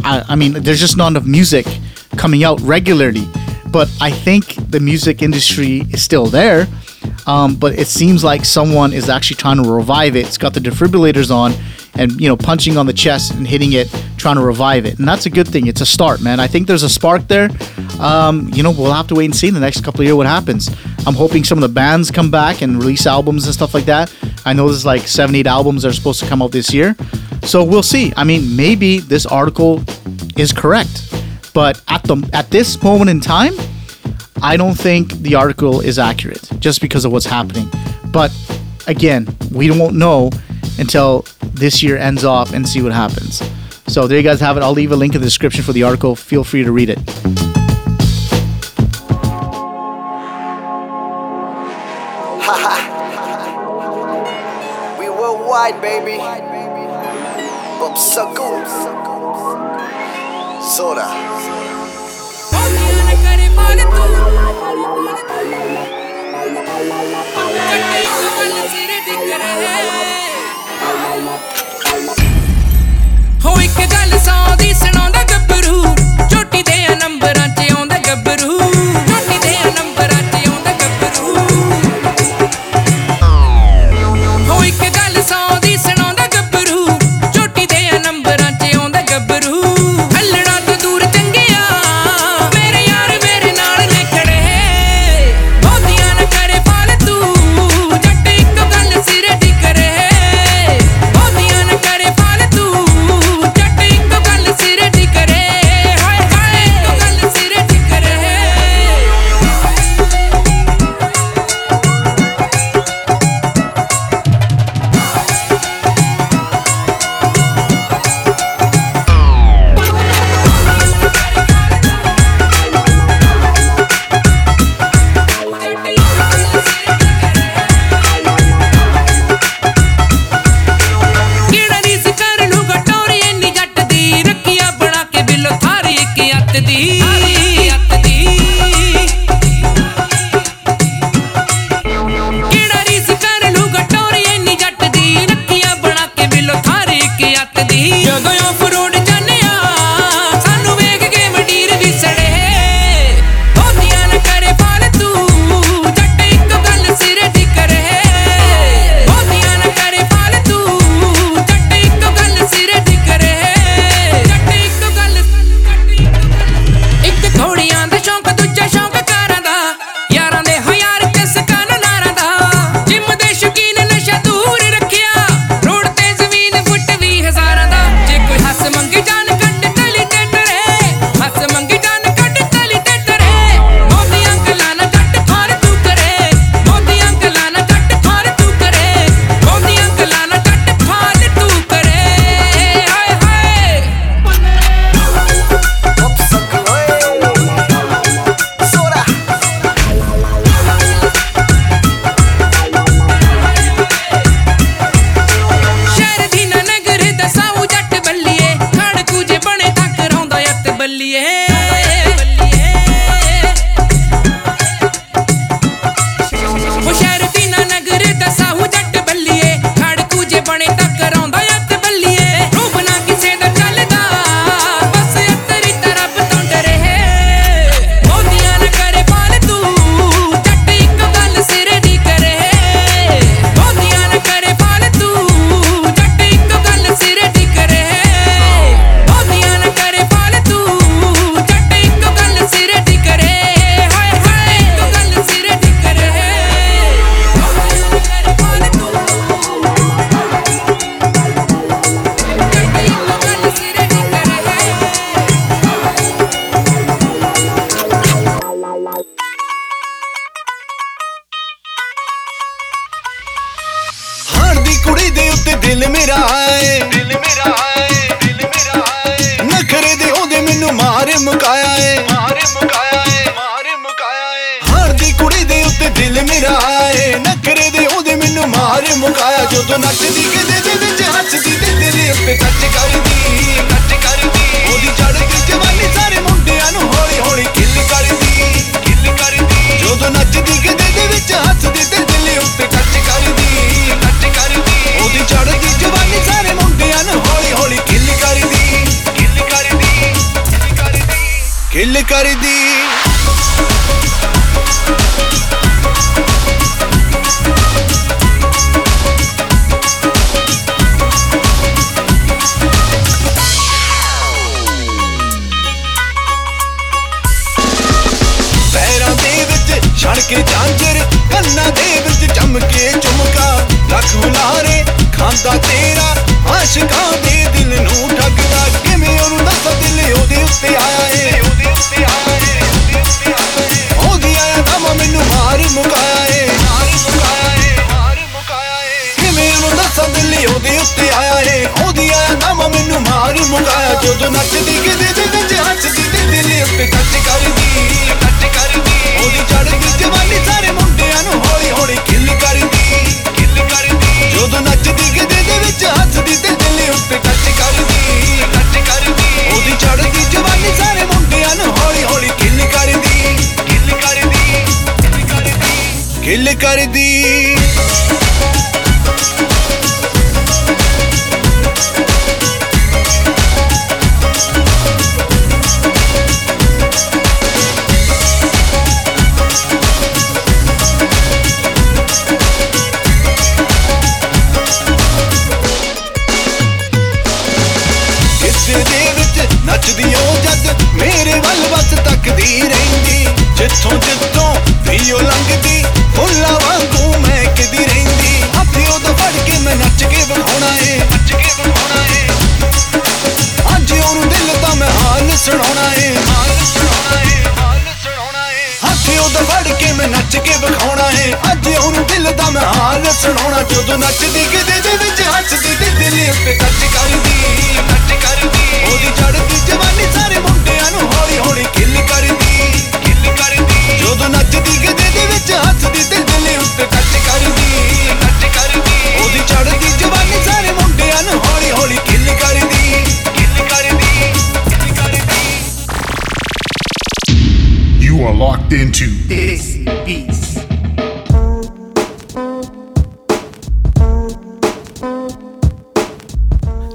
I, 0.03 0.23
I 0.30 0.36
mean, 0.36 0.53
there's 0.53 0.80
just 0.80 0.97
not 0.97 1.08
enough 1.08 1.25
music 1.25 1.65
coming 2.17 2.43
out 2.43 2.60
regularly. 2.62 3.27
But 3.71 3.91
I 3.99 4.12
think 4.12 4.56
the 4.71 4.80
music 4.80 5.21
industry 5.21 5.82
is 5.91 6.01
still 6.01 6.27
there. 6.27 6.67
Um, 7.25 7.56
but 7.56 7.77
it 7.77 7.88
seems 7.88 8.23
like 8.23 8.45
someone 8.45 8.93
is 8.93 9.10
actually 9.10 9.36
trying 9.36 9.62
to 9.62 9.69
revive 9.69 10.15
it. 10.15 10.25
It's 10.25 10.38
got 10.38 10.53
the 10.53 10.60
defibrillators 10.60 11.30
on 11.30 11.53
and 11.97 12.19
you 12.21 12.27
know 12.27 12.38
punching 12.38 12.77
on 12.77 12.86
the 12.86 12.93
chest 12.93 13.34
and 13.34 13.47
hitting 13.47 13.73
it 13.73 13.88
trying 14.17 14.36
to 14.36 14.41
revive 14.41 14.86
it 14.86 14.97
and 14.99 15.08
that's 15.08 15.25
a 15.25 15.30
good 15.30 15.47
thing 15.47 15.67
it's 15.67 15.82
a 15.82 15.86
start 15.86 16.21
man 16.21 16.39
i 16.39 16.47
think 16.47 16.67
there's 16.67 16.84
a 16.84 16.89
spark 16.89 17.27
there 17.27 17.49
um, 17.99 18.49
you 18.53 18.62
know 18.62 18.71
we'll 18.71 18.93
have 18.93 19.08
to 19.08 19.15
wait 19.15 19.25
and 19.25 19.36
see 19.36 19.47
in 19.47 19.53
the 19.53 19.60
next 19.60 19.84
couple 19.84 20.01
of 20.01 20.06
years 20.06 20.15
what 20.15 20.27
happens 20.27 20.69
i'm 21.08 21.15
hoping 21.15 21.43
some 21.43 21.58
of 21.58 21.62
the 21.62 21.74
bands 21.74 22.12
come 22.12 22.30
back 22.30 22.62
and 22.62 22.78
release 22.78 23.08
albums 23.08 23.46
and 23.46 23.54
stuff 23.54 23.74
like 23.74 23.86
that 23.86 24.13
i 24.46 24.54
know 24.54 24.67
there's 24.67 24.86
like 24.86 25.08
seven 25.08 25.34
eight 25.34 25.48
albums 25.48 25.82
that 25.82 25.89
are 25.89 25.93
supposed 25.93 26.20
to 26.20 26.28
come 26.28 26.41
out 26.41 26.52
this 26.52 26.72
year 26.74 26.96
so 27.41 27.63
we'll 27.63 27.82
see 27.82 28.13
i 28.15 28.24
mean 28.24 28.56
maybe 28.56 29.00
this 29.00 29.26
article 29.26 29.82
is 30.38 30.54
correct 30.54 31.12
but 31.54 31.82
at 31.88 32.04
the 32.04 32.30
at 32.34 32.52
this 32.52 32.84
moment 32.84 33.10
in 33.10 33.20
time 33.20 33.54
I 34.41 34.56
don't 34.56 34.76
think 34.76 35.13
the 35.13 35.36
article 35.36 35.82
is 35.82 35.98
accurate 35.98 36.48
just 36.60 36.80
because 36.80 37.06
of 37.06 37.12
what's 37.12 37.26
happening. 37.26 37.70
But 38.12 38.32
again, 38.86 39.28
we 39.52 39.72
won't 39.72 39.96
know 39.96 40.30
until 40.78 41.26
this 41.41 41.82
year 41.82 41.98
ends 41.98 42.24
off 42.24 42.54
and 42.54 42.67
see 42.67 42.82
what 42.82 42.91
happens. 42.91 43.41
So 43.88 44.08
there 44.08 44.17
you 44.17 44.24
guys 44.24 44.39
have 44.41 44.58
it. 44.58 44.63
I'll 44.63 44.74
leave 44.74 44.91
a 44.91 44.96
link 44.96 45.15
in 45.15 45.22
the 45.22 45.28
description 45.28 45.63
for 45.63 45.74
the 45.74 45.84
article. 45.84 46.15
Feel 46.15 46.43
free 46.43 46.63
to 46.63 46.72
read 46.72 46.89
it. 46.89 47.46
We 55.67 55.73
worldwide, 55.73 55.82
baby. 55.82 56.17
Popsicle. 57.80 58.63
Soda. 60.63 61.08
ਹੋ 73.45 73.62
ਇੱਕ 73.62 73.80
ਗੱਲ 73.91 74.17
ਸੌ 74.19 74.56
ਦੀ 74.56 74.73
ਸੁਣਾਉਂਦਾ 74.73 75.37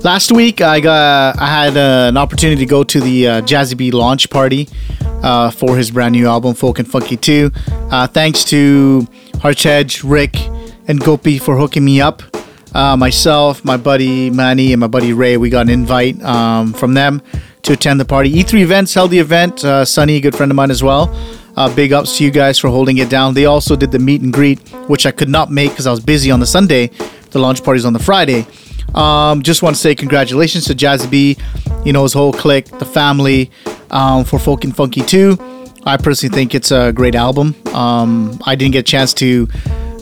Last 0.04 0.32
week, 0.32 0.60
I 0.60 0.80
got 0.80 1.38
I 1.38 1.46
had 1.46 1.76
uh, 1.76 2.08
an 2.08 2.16
opportunity 2.16 2.58
to 2.58 2.66
go 2.66 2.82
to 2.82 3.00
the 3.00 3.28
uh, 3.28 3.40
Jazzy 3.42 3.76
B 3.76 3.92
launch 3.92 4.28
party 4.30 4.68
uh, 5.22 5.52
for 5.52 5.76
his 5.76 5.92
brand 5.92 6.12
new 6.12 6.26
album, 6.26 6.54
Folk 6.54 6.80
and 6.80 6.90
Funky 6.90 7.16
2. 7.16 7.52
Uh, 7.88 8.08
thanks 8.08 8.42
to 8.46 9.06
Harchedge, 9.34 10.02
Rick, 10.02 10.36
and 10.88 10.98
Gopi 10.98 11.38
for 11.38 11.56
hooking 11.56 11.84
me 11.84 12.00
up. 12.00 12.20
Uh, 12.74 12.96
myself, 12.96 13.64
my 13.64 13.76
buddy 13.76 14.28
Manny, 14.28 14.72
and 14.72 14.80
my 14.80 14.88
buddy 14.88 15.12
Ray, 15.12 15.36
we 15.36 15.50
got 15.50 15.66
an 15.66 15.70
invite 15.70 16.20
um, 16.24 16.72
from 16.72 16.94
them 16.94 17.22
to 17.62 17.74
attend 17.74 18.00
the 18.00 18.04
party. 18.04 18.32
E3 18.32 18.60
Events 18.60 18.92
held 18.94 19.12
the 19.12 19.20
event. 19.20 19.64
Uh, 19.64 19.84
Sunny, 19.84 20.16
a 20.16 20.20
good 20.20 20.34
friend 20.34 20.50
of 20.50 20.56
mine 20.56 20.72
as 20.72 20.82
well. 20.82 21.14
Uh, 21.56 21.72
big 21.76 21.92
ups 21.92 22.18
to 22.18 22.24
you 22.24 22.32
guys 22.32 22.58
for 22.58 22.68
holding 22.70 22.98
it 22.98 23.08
down. 23.08 23.34
They 23.34 23.46
also 23.46 23.76
did 23.76 23.92
the 23.92 24.00
meet 24.00 24.20
and 24.20 24.32
greet, 24.32 24.58
which 24.88 25.06
I 25.06 25.12
could 25.12 25.28
not 25.28 25.52
make 25.52 25.70
because 25.70 25.86
I 25.86 25.92
was 25.92 26.00
busy 26.00 26.32
on 26.32 26.40
the 26.40 26.46
Sunday. 26.46 26.88
The 27.30 27.38
launch 27.38 27.62
party's 27.62 27.84
on 27.84 27.92
the 27.92 28.00
Friday. 28.00 28.46
Um, 28.94 29.42
just 29.42 29.62
want 29.62 29.76
to 29.76 29.80
say 29.80 29.94
congratulations 29.94 30.66
to 30.66 30.74
Jazzy 30.74 31.10
B, 31.10 31.36
you 31.84 31.92
know, 31.92 32.02
his 32.02 32.12
whole 32.12 32.32
clique, 32.32 32.66
the 32.78 32.84
family, 32.84 33.50
um, 33.90 34.24
for 34.24 34.38
Folk 34.38 34.64
and 34.64 34.74
Funky 34.74 35.02
2. 35.02 35.38
I 35.84 35.96
personally 35.96 36.34
think 36.34 36.54
it's 36.54 36.70
a 36.70 36.92
great 36.92 37.14
album. 37.14 37.54
Um, 37.74 38.38
I 38.44 38.54
didn't 38.54 38.72
get 38.72 38.80
a 38.80 38.82
chance 38.90 39.12
to 39.14 39.48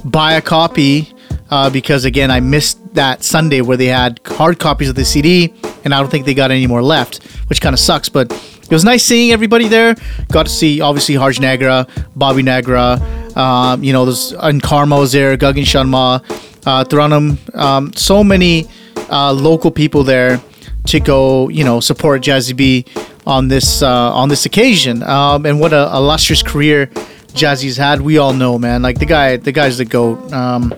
buy 0.05 0.35
a 0.35 0.42
copy 0.42 1.12
uh, 1.50 1.70
because, 1.70 2.05
again, 2.05 2.31
I 2.31 2.40
missed 2.40 2.94
that 2.94 3.24
Sunday 3.24 3.61
where 3.61 3.76
they 3.76 3.87
had 3.87 4.20
hard 4.26 4.59
copies 4.59 4.88
of 4.88 4.94
the 4.94 5.05
CD, 5.05 5.55
and 5.85 5.94
I 5.94 6.00
don't 6.00 6.11
think 6.11 6.26
they 6.26 6.35
got 6.35 6.50
any 6.50 6.66
more 6.66 6.83
left, 6.83 7.22
which 7.48 7.61
kind 7.61 7.72
of 7.72 7.81
sucks. 7.81 8.09
But 8.09 8.31
it 8.70 8.74
was 8.74 8.85
nice 8.85 9.04
seeing 9.04 9.33
everybody 9.33 9.66
there. 9.66 9.96
Got 10.30 10.46
to 10.46 10.52
see, 10.52 10.80
obviously, 10.80 11.16
Harj 11.16 11.40
Nagra, 11.40 11.88
Bobby 12.14 12.42
Nagra, 12.42 13.37
um, 13.37 13.83
you 13.83 13.92
know, 13.92 14.04
there's, 14.04 14.33
En 14.35 14.61
Karma 14.61 14.96
was 14.96 15.11
there, 15.11 15.37
Gagan 15.37 15.64
Sharma, 15.64 16.22
uh, 16.66 17.59
um, 17.59 17.92
so 17.94 18.22
many 18.22 18.68
uh, 19.11 19.33
local 19.33 19.70
people 19.70 20.04
there 20.04 20.40
to 20.87 21.00
go, 21.00 21.48
you 21.48 21.64
know, 21.64 21.80
support 21.80 22.22
Jazzy 22.22 22.56
B 22.56 22.85
on 23.26 23.48
this 23.48 23.83
uh, 23.83 24.12
on 24.14 24.28
this 24.28 24.46
occasion. 24.46 25.02
Um, 25.02 25.46
and 25.46 25.61
what 25.61 25.72
a 25.72 25.90
illustrious 25.94 26.42
career 26.42 26.87
Jazzy's 27.33 27.76
had. 27.76 28.00
We 28.00 28.18
all 28.18 28.33
know, 28.33 28.59
man. 28.59 28.83
Like 28.83 28.98
the 28.98 29.06
guy, 29.06 29.37
the 29.37 29.52
guy's 29.52 29.78
the 29.78 29.85
goat. 29.85 30.33
Um, 30.33 30.74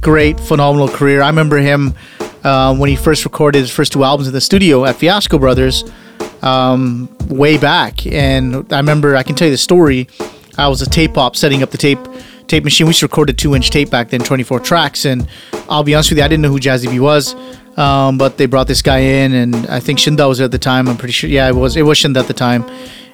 great, 0.00 0.40
phenomenal 0.40 0.88
career. 0.88 1.22
I 1.22 1.28
remember 1.28 1.58
him 1.58 1.94
uh, 2.44 2.74
when 2.76 2.88
he 2.88 2.96
first 2.96 3.24
recorded 3.24 3.60
his 3.60 3.70
first 3.70 3.92
two 3.92 4.04
albums 4.04 4.28
in 4.28 4.34
the 4.34 4.40
studio 4.40 4.84
at 4.84 4.96
Fiasco 4.96 5.38
Brothers 5.38 5.84
um, 6.42 7.08
way 7.28 7.58
back. 7.58 8.06
And 8.06 8.72
I 8.72 8.78
remember, 8.78 9.16
I 9.16 9.22
can 9.22 9.34
tell 9.34 9.46
you 9.46 9.52
the 9.52 9.58
story. 9.58 10.08
I 10.56 10.68
was 10.68 10.82
a 10.82 10.90
tape 10.90 11.16
op 11.16 11.36
setting 11.36 11.62
up 11.62 11.70
the 11.70 11.78
tape 11.78 11.98
tape 12.48 12.64
machine. 12.64 12.86
We 12.86 12.90
used 12.90 13.00
to 13.00 13.06
record 13.06 13.30
a 13.30 13.32
two 13.32 13.54
inch 13.54 13.70
tape 13.70 13.90
back 13.90 14.10
then, 14.10 14.20
24 14.20 14.60
tracks. 14.60 15.04
And 15.04 15.28
I'll 15.68 15.84
be 15.84 15.94
honest 15.94 16.10
with 16.10 16.18
you, 16.18 16.24
I 16.24 16.28
didn't 16.28 16.42
know 16.42 16.50
who 16.50 16.58
Jazzy 16.58 16.90
B 16.90 16.98
was. 16.98 17.34
Um, 17.78 18.18
but 18.18 18.38
they 18.38 18.46
brought 18.46 18.66
this 18.66 18.82
guy 18.82 18.98
in, 18.98 19.32
and 19.34 19.54
I 19.68 19.78
think 19.78 20.00
Shinda 20.00 20.28
was 20.28 20.40
at 20.40 20.50
the 20.50 20.58
time. 20.58 20.88
I'm 20.88 20.96
pretty 20.96 21.12
sure. 21.12 21.30
Yeah, 21.30 21.48
it 21.48 21.54
was. 21.54 21.76
It 21.76 21.82
was 21.82 21.96
Shinda 21.96 22.18
at 22.18 22.26
the 22.26 22.34
time. 22.34 22.64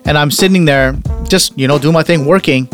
And 0.06 0.16
I'm 0.16 0.30
sitting 0.30 0.64
there, 0.64 0.96
just 1.28 1.56
you 1.58 1.68
know, 1.68 1.78
doing 1.78 1.92
my 1.92 2.02
thing, 2.02 2.24
working, 2.24 2.68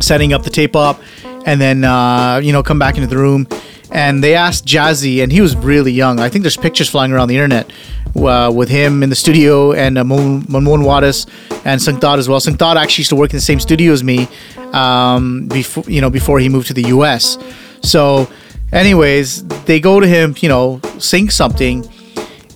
setting 0.00 0.32
up 0.32 0.44
the 0.44 0.50
tape 0.50 0.76
up, 0.76 1.00
and 1.46 1.60
then 1.60 1.82
uh, 1.82 2.40
you 2.40 2.52
know, 2.52 2.62
come 2.62 2.78
back 2.78 2.94
into 2.94 3.08
the 3.08 3.16
room. 3.16 3.48
And 3.92 4.22
they 4.22 4.34
asked 4.34 4.64
Jazzy, 4.66 5.22
and 5.22 5.32
he 5.32 5.40
was 5.40 5.56
really 5.56 5.92
young. 5.92 6.20
I 6.20 6.28
think 6.28 6.42
there's 6.42 6.56
pictures 6.56 6.88
flying 6.88 7.12
around 7.12 7.28
the 7.28 7.36
internet 7.36 7.72
uh, 8.16 8.52
with 8.54 8.68
him 8.68 9.02
in 9.02 9.10
the 9.10 9.16
studio 9.16 9.72
and 9.72 9.98
uh, 9.98 10.04
Mon 10.04 10.84
Wadis 10.84 11.26
and 11.64 11.80
Sungtad 11.80 12.18
as 12.18 12.28
well. 12.28 12.40
Sungtad 12.40 12.76
actually 12.76 13.02
used 13.02 13.10
to 13.10 13.16
work 13.16 13.30
in 13.30 13.36
the 13.36 13.42
same 13.42 13.60
studio 13.60 13.92
as 13.92 14.04
me 14.04 14.28
um, 14.72 15.48
before 15.48 15.84
you 15.88 16.00
know 16.00 16.10
before 16.10 16.38
he 16.38 16.48
moved 16.48 16.68
to 16.68 16.74
the 16.74 16.88
U.S. 16.88 17.36
So 17.82 18.28
Anyways, 18.72 19.44
they 19.64 19.80
go 19.80 19.98
to 19.98 20.06
him, 20.06 20.34
you 20.38 20.48
know, 20.48 20.80
sing 20.98 21.28
something, 21.28 21.84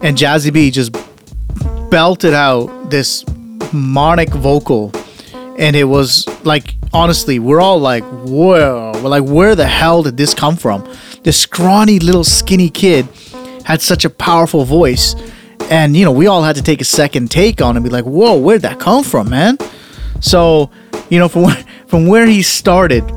and 0.01 0.17
Jazzy 0.17 0.53
B 0.53 0.71
just 0.71 0.97
belted 1.91 2.35
out 2.35 2.89
this 2.89 3.25
monic 3.73 4.31
vocal, 4.31 4.93
and 5.59 5.75
it 5.75 5.85
was 5.85 6.29
like 6.45 6.77
honestly, 6.93 7.41
we're 7.41 7.61
all 7.61 7.81
like, 7.81 8.05
whoa, 8.05 8.93
we're 8.95 9.09
like, 9.09 9.25
where 9.25 9.57
the 9.57 9.67
hell 9.67 10.05
did 10.05 10.17
this 10.17 10.35
come 10.35 10.57
from? 10.57 10.89
This 11.25 11.39
scrawny 11.39 11.99
little 11.99 12.23
skinny 12.23 12.69
kid 12.69 13.09
had 13.65 13.81
such 13.81 14.05
a 14.05 14.11
powerful 14.11 14.67
voice, 14.67 15.17
and 15.71 15.97
you 15.97 16.05
know, 16.05 16.13
we 16.13 16.27
all 16.27 16.43
had 16.43 16.55
to 16.57 16.63
take 16.63 16.83
a 16.83 16.85
second 16.85 17.31
take 17.31 17.63
on 17.63 17.77
and 17.77 17.83
be 17.83 17.91
like, 17.91 18.05
whoa, 18.05 18.39
where'd 18.39 18.61
that 18.61 18.79
come 18.79 19.03
from, 19.03 19.31
man? 19.31 19.57
So, 20.21 20.71
you 21.09 21.19
know, 21.19 21.29
from 21.31 21.45
where, 21.45 21.65
from 21.87 22.07
where 22.07 22.27
he 22.27 22.43
started 22.43 23.11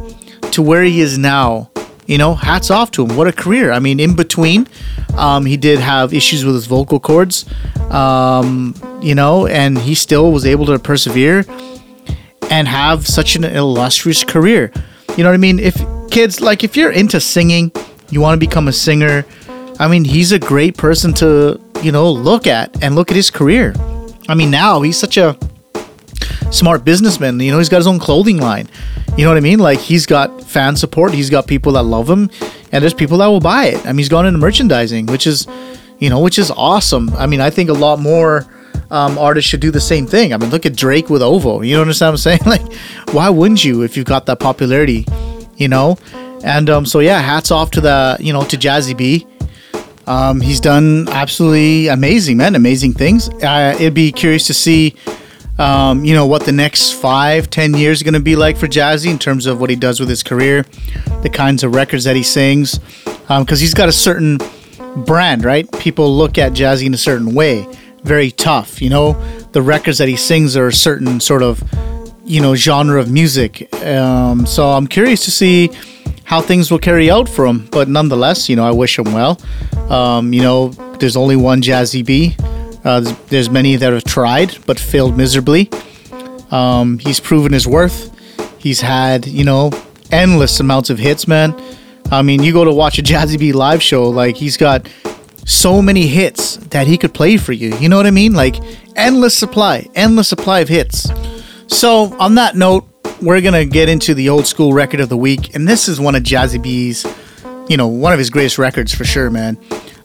to 0.53 0.61
where 0.61 0.83
he 0.83 1.01
is 1.01 1.17
now, 1.17 1.69
you 2.05 2.17
know, 2.17 2.33
hats 2.33 2.71
off 2.71 2.91
to 2.91 3.05
him. 3.05 3.17
What 3.17 3.27
a 3.27 3.33
career. 3.33 3.73
I 3.73 3.79
mean, 3.79 3.99
in 3.99 4.15
between, 4.15 4.69
um, 5.17 5.45
he 5.45 5.57
did 5.57 5.79
have 5.79 6.13
issues 6.13 6.45
with 6.45 6.55
his 6.55 6.65
vocal 6.65 7.01
cords, 7.01 7.43
um, 7.91 8.73
you 9.01 9.15
know, 9.15 9.47
and 9.47 9.77
he 9.77 9.95
still 9.95 10.31
was 10.31 10.45
able 10.45 10.65
to 10.67 10.79
persevere 10.79 11.43
and 12.49 12.69
have 12.69 13.05
such 13.05 13.35
an 13.35 13.43
illustrious 13.43 14.23
career. 14.23 14.71
You 15.17 15.23
know 15.23 15.29
what 15.29 15.35
I 15.35 15.39
mean? 15.39 15.59
If 15.59 15.75
kids, 16.09 16.39
like, 16.39 16.63
if 16.63 16.77
you're 16.77 16.91
into 16.91 17.19
singing, 17.19 17.73
you 18.09 18.21
want 18.21 18.39
to 18.39 18.45
become 18.45 18.67
a 18.67 18.73
singer, 18.73 19.25
I 19.79 19.87
mean, 19.87 20.03
he's 20.03 20.31
a 20.31 20.39
great 20.39 20.77
person 20.77 21.13
to, 21.15 21.59
you 21.83 21.91
know, 21.91 22.11
look 22.11 22.47
at 22.47 22.83
and 22.83 22.95
look 22.95 23.11
at 23.11 23.15
his 23.15 23.29
career. 23.29 23.73
I 24.27 24.35
mean, 24.35 24.49
now 24.51 24.81
he's 24.81 24.97
such 24.97 25.17
a 25.17 25.37
smart 26.51 26.83
businessman. 26.83 27.39
You 27.39 27.51
know, 27.51 27.57
he's 27.59 27.69
got 27.69 27.77
his 27.77 27.87
own 27.87 27.99
clothing 27.99 28.37
line. 28.37 28.67
You 29.17 29.23
know 29.23 29.31
what 29.31 29.37
I 29.37 29.41
mean? 29.41 29.59
Like 29.59 29.79
he's 29.79 30.05
got 30.05 30.43
fan 30.43 30.75
support. 30.75 31.13
He's 31.13 31.29
got 31.29 31.47
people 31.47 31.73
that 31.73 31.83
love 31.83 32.09
him, 32.09 32.29
and 32.71 32.81
there's 32.81 32.93
people 32.93 33.17
that 33.19 33.27
will 33.27 33.39
buy 33.39 33.65
it. 33.65 33.85
I 33.85 33.89
mean, 33.89 33.99
he's 33.99 34.09
gone 34.09 34.25
into 34.25 34.39
merchandising, 34.39 35.07
which 35.07 35.25
is, 35.25 35.47
you 35.99 36.09
know, 36.09 36.19
which 36.19 36.37
is 36.37 36.51
awesome. 36.51 37.09
I 37.15 37.25
mean, 37.25 37.41
I 37.41 37.49
think 37.49 37.69
a 37.69 37.73
lot 37.73 37.99
more 37.99 38.45
um, 38.91 39.17
artists 39.17 39.49
should 39.49 39.59
do 39.59 39.71
the 39.71 39.81
same 39.81 40.05
thing. 40.05 40.33
I 40.33 40.37
mean, 40.37 40.49
look 40.49 40.65
at 40.65 40.75
Drake 40.75 41.09
with 41.09 41.21
Ovo. 41.21 41.61
You 41.61 41.79
understand 41.79 42.13
what 42.13 42.25
I'm 42.25 42.39
saying? 42.39 42.39
Like, 42.45 42.73
why 43.13 43.29
wouldn't 43.29 43.63
you 43.63 43.83
if 43.83 43.97
you've 43.97 44.05
got 44.05 44.25
that 44.27 44.39
popularity? 44.39 45.05
You 45.55 45.67
know, 45.67 45.97
and 46.47 46.69
um, 46.69 46.85
so 46.85 46.99
yeah, 46.99 47.19
hats 47.19 47.51
off 47.51 47.71
to 47.71 47.81
the 47.81 48.17
you 48.19 48.31
know 48.31 48.43
to 48.45 48.57
Jazzy 48.57 48.97
B. 48.97 49.27
Um, 50.07 50.39
he's 50.39 50.61
done 50.61 51.09
absolutely 51.09 51.87
amazing, 51.89 52.37
man, 52.37 52.55
amazing 52.55 52.93
things. 52.93 53.27
Uh, 53.43 53.75
it'd 53.75 53.93
be 53.93 54.13
curious 54.13 54.47
to 54.47 54.53
see 54.53 54.95
um, 55.59 56.05
you 56.05 56.13
know 56.13 56.25
what 56.25 56.45
the 56.45 56.53
next 56.53 56.93
five, 56.93 57.49
ten 57.49 57.73
years 57.73 58.01
are 58.01 58.05
going 58.05 58.13
to 58.13 58.21
be 58.21 58.37
like 58.37 58.55
for 58.55 58.67
Jazzy 58.67 59.11
in 59.11 59.19
terms 59.19 59.45
of 59.45 59.59
what 59.59 59.69
he 59.69 59.75
does 59.75 59.99
with 59.99 60.07
his 60.07 60.23
career, 60.23 60.65
the 61.21 61.29
kinds 61.29 61.63
of 61.63 61.75
records 61.75 62.05
that 62.05 62.15
he 62.15 62.23
sings, 62.23 62.79
because 62.79 63.29
um, 63.29 63.45
he's 63.47 63.73
got 63.73 63.89
a 63.89 63.93
certain 63.93 64.39
brand, 65.05 65.43
right? 65.43 65.69
People 65.79 66.15
look 66.15 66.37
at 66.37 66.53
Jazzy 66.53 66.85
in 66.85 66.93
a 66.93 66.97
certain 66.97 67.33
way, 67.33 67.67
very 68.03 68.31
tough. 68.31 68.81
You 68.81 68.89
know, 68.89 69.13
the 69.51 69.61
records 69.61 69.97
that 69.97 70.07
he 70.07 70.15
sings 70.15 70.55
are 70.55 70.67
a 70.67 70.73
certain 70.73 71.19
sort 71.19 71.43
of, 71.43 71.61
you 72.23 72.41
know, 72.41 72.55
genre 72.55 73.01
of 73.01 73.11
music. 73.11 73.67
Um, 73.83 74.45
so 74.45 74.69
I'm 74.69 74.87
curious 74.87 75.25
to 75.25 75.31
see 75.31 75.71
how 76.27 76.41
things 76.41 76.69
will 76.69 76.77
carry 76.77 77.09
out 77.09 77.29
for 77.29 77.45
him. 77.45 77.65
But 77.71 77.87
nonetheless, 77.87 78.49
you 78.49 78.57
know, 78.57 78.65
I 78.65 78.71
wish 78.71 78.99
him 78.99 79.13
well. 79.13 79.39
Um, 79.89 80.33
you 80.33 80.41
know, 80.41 80.67
there's 80.99 81.15
only 81.15 81.37
one 81.37 81.61
Jazzy 81.61 82.05
B. 82.05 82.35
Uh, 82.83 82.99
there's, 83.29 83.49
many 83.49 83.77
that 83.77 83.93
have 83.93 84.03
tried 84.03 84.57
but 84.65 84.77
failed 84.77 85.17
miserably. 85.17 85.69
Um, 86.51 86.99
he's 86.99 87.21
proven 87.21 87.53
his 87.53 87.65
worth. 87.65 88.11
He's 88.59 88.81
had, 88.81 89.25
you 89.25 89.45
know, 89.45 89.71
endless 90.11 90.59
amounts 90.59 90.89
of 90.89 90.99
hits, 90.99 91.29
man. 91.29 91.55
I 92.11 92.21
mean, 92.21 92.43
you 92.43 92.51
go 92.51 92.65
to 92.65 92.73
watch 92.73 92.99
a 92.99 93.03
Jazzy 93.03 93.39
B 93.39 93.53
live 93.53 93.81
show, 93.81 94.09
like 94.09 94.35
he's 94.35 94.57
got 94.57 94.89
so 95.45 95.81
many 95.81 96.07
hits 96.07 96.57
that 96.57 96.87
he 96.87 96.97
could 96.97 97.13
play 97.13 97.37
for 97.37 97.53
you. 97.53 97.73
You 97.77 97.87
know 97.87 97.95
what 97.95 98.05
I 98.05 98.11
mean? 98.11 98.33
Like 98.33 98.57
endless 98.97 99.33
supply, 99.33 99.87
endless 99.95 100.27
supply 100.27 100.59
of 100.59 100.67
hits. 100.67 101.09
So, 101.67 102.17
on 102.19 102.35
that 102.35 102.55
note, 102.57 102.85
we're 103.21 103.41
gonna 103.41 103.65
get 103.65 103.89
into 103.89 104.13
the 104.13 104.29
old 104.29 104.47
school 104.47 104.73
record 104.73 104.99
of 104.99 105.09
the 105.09 105.17
week, 105.17 105.55
and 105.55 105.67
this 105.67 105.87
is 105.87 105.99
one 105.99 106.15
of 106.15 106.23
Jazzy 106.23 106.61
B's, 106.61 107.05
you 107.67 107.77
know, 107.77 107.87
one 107.87 108.13
of 108.13 108.19
his 108.19 108.29
greatest 108.29 108.57
records 108.57 108.93
for 108.93 109.05
sure, 109.05 109.29
man. 109.29 109.57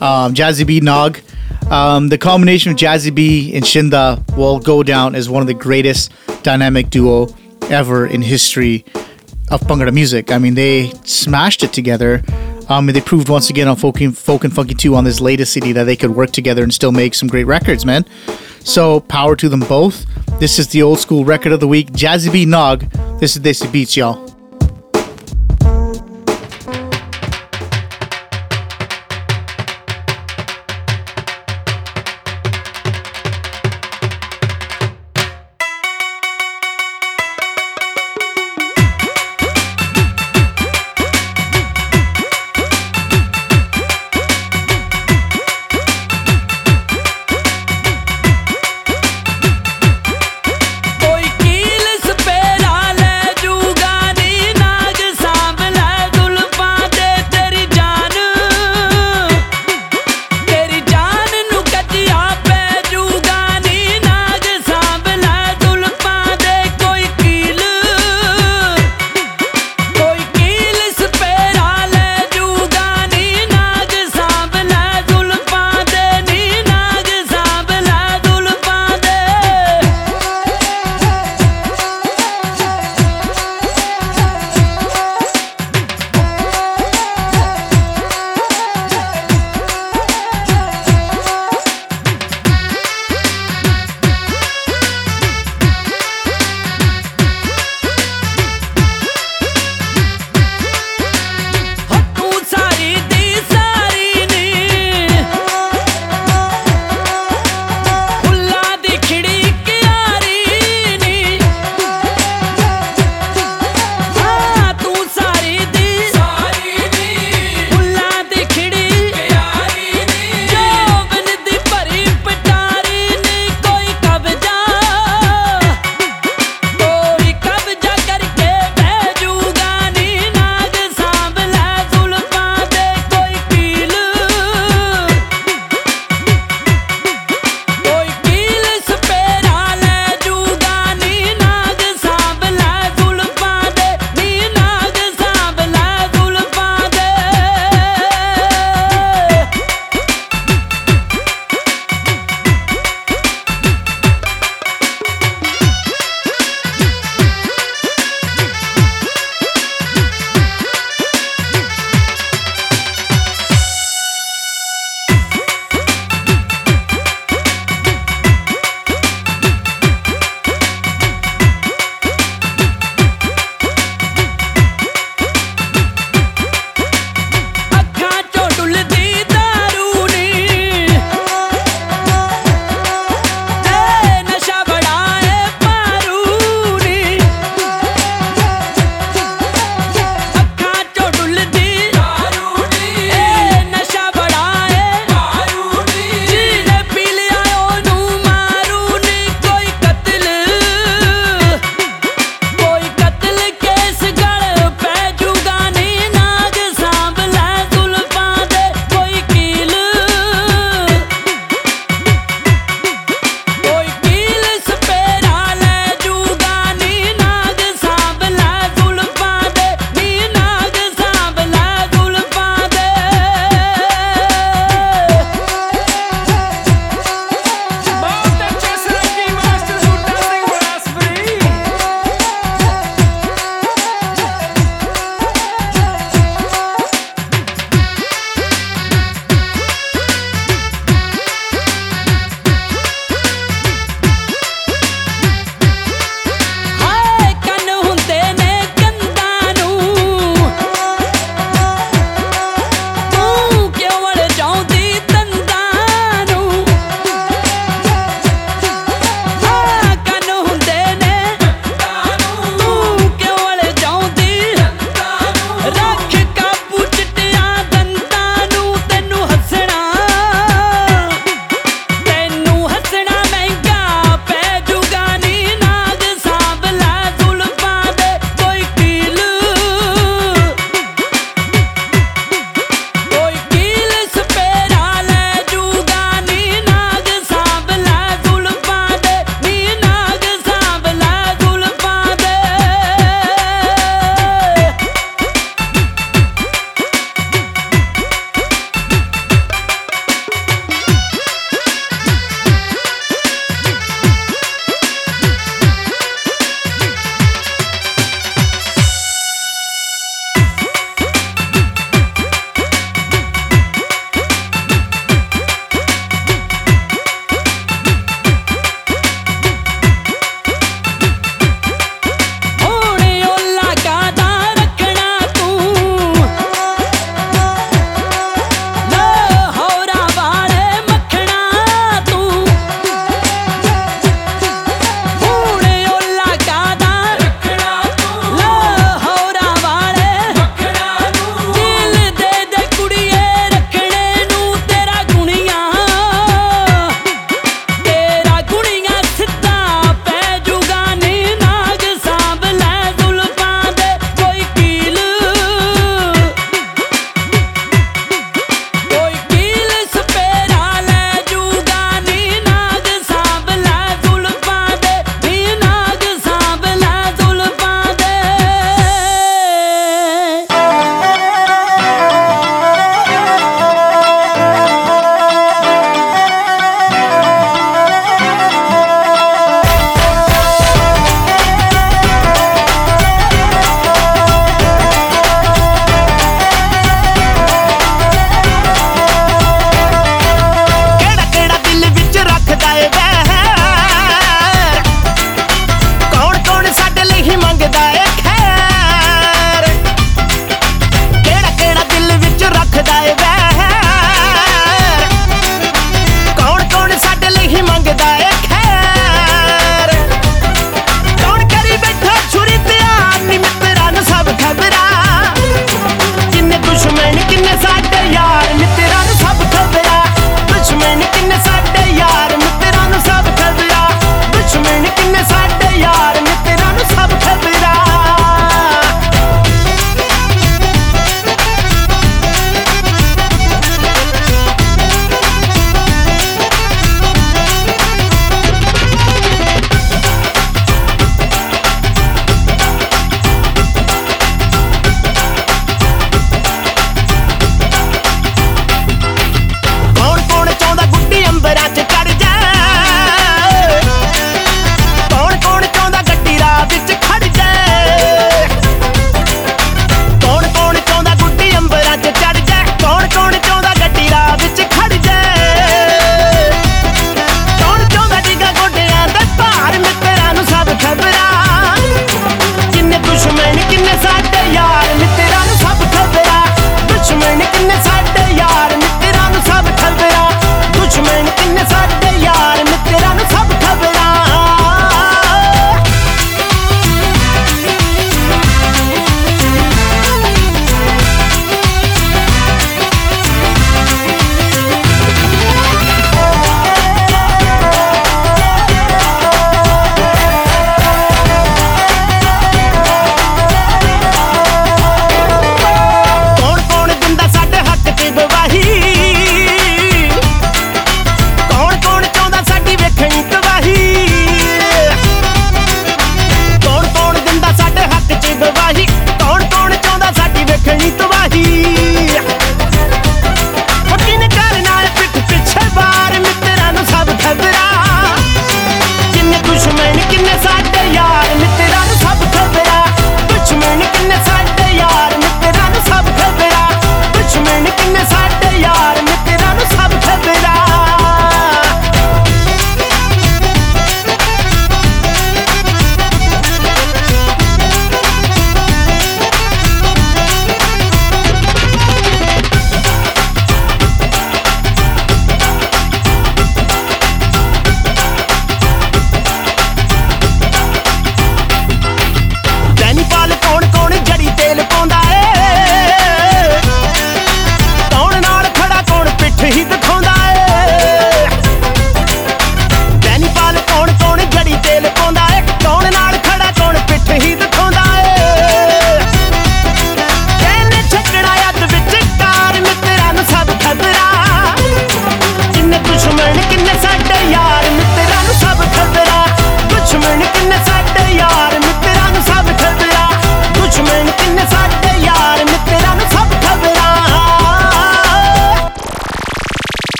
Um, 0.00 0.34
Jazzy 0.34 0.66
B 0.66 0.80
Naag. 0.80 1.22
Um, 1.70 2.08
the 2.08 2.18
combination 2.18 2.72
of 2.72 2.78
Jazzy 2.78 3.14
B 3.14 3.54
and 3.54 3.64
Shinda 3.64 4.36
will 4.36 4.58
go 4.58 4.82
down 4.82 5.14
as 5.14 5.28
one 5.28 5.42
of 5.42 5.46
the 5.46 5.54
greatest 5.54 6.12
dynamic 6.42 6.88
duo 6.88 7.28
ever 7.68 8.06
in 8.06 8.22
history 8.22 8.84
of 9.50 9.60
Bhangra 9.62 9.92
music. 9.92 10.30
I 10.30 10.38
mean, 10.38 10.54
they 10.54 10.92
smashed 11.04 11.62
it 11.62 11.72
together. 11.72 12.22
Um, 12.68 12.86
and 12.88 12.94
they 12.94 13.00
proved 13.00 13.30
once 13.30 13.48
again 13.48 13.66
on 13.66 13.76
Folk 13.76 14.00
and, 14.02 14.16
Folk 14.16 14.44
and 14.44 14.54
Funky 14.54 14.74
2 14.74 14.94
on 14.94 15.04
this 15.04 15.22
latest 15.22 15.54
CD 15.54 15.72
that 15.72 15.84
they 15.84 15.96
could 15.96 16.10
work 16.10 16.32
together 16.32 16.62
and 16.62 16.72
still 16.72 16.92
make 16.92 17.14
some 17.14 17.26
great 17.26 17.46
records, 17.46 17.86
man. 17.86 18.04
So, 18.68 19.00
power 19.00 19.34
to 19.34 19.48
them 19.48 19.60
both. 19.60 20.04
This 20.40 20.58
is 20.58 20.68
the 20.68 20.82
old 20.82 20.98
school 20.98 21.24
record 21.24 21.52
of 21.52 21.60
the 21.60 21.66
week, 21.66 21.90
Jazzy 21.92 22.30
B 22.30 22.44
Naag. 22.44 23.18
This 23.18 23.34
is 23.34 23.40
Desi 23.40 23.72
Beats, 23.72 23.96
y'all. 23.96 24.37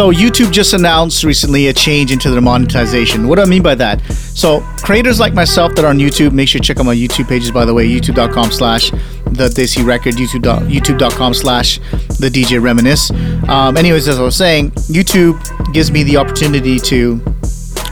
So 0.00 0.10
YouTube 0.10 0.50
just 0.50 0.72
announced 0.72 1.24
recently 1.24 1.66
a 1.66 1.74
change 1.74 2.10
into 2.10 2.30
their 2.30 2.40
monetization. 2.40 3.28
What 3.28 3.36
do 3.36 3.42
I 3.42 3.44
mean 3.44 3.62
by 3.62 3.74
that? 3.74 4.00
So 4.10 4.62
creators 4.78 5.20
like 5.20 5.34
myself 5.34 5.74
that 5.74 5.84
are 5.84 5.88
on 5.88 5.98
YouTube, 5.98 6.32
make 6.32 6.48
sure 6.48 6.58
to 6.58 6.66
check 6.66 6.78
out 6.78 6.86
my 6.86 6.94
YouTube 6.94 7.28
pages. 7.28 7.50
By 7.50 7.66
the 7.66 7.74
way, 7.74 7.86
youtube.com 7.86 8.50
slash 8.50 8.92
the 8.92 9.52
Desi 9.54 9.84
Record, 9.84 10.14
YouTube 10.14 10.44
youtube.com 10.70 11.34
slash 11.34 11.80
the 12.18 12.30
DJ 12.32 12.62
Reminisce. 12.62 13.10
Um, 13.46 13.76
anyways, 13.76 14.08
as 14.08 14.18
I 14.18 14.22
was 14.22 14.36
saying, 14.36 14.70
YouTube 14.88 15.38
gives 15.74 15.90
me 15.90 16.02
the 16.02 16.16
opportunity 16.16 16.78
to 16.78 17.16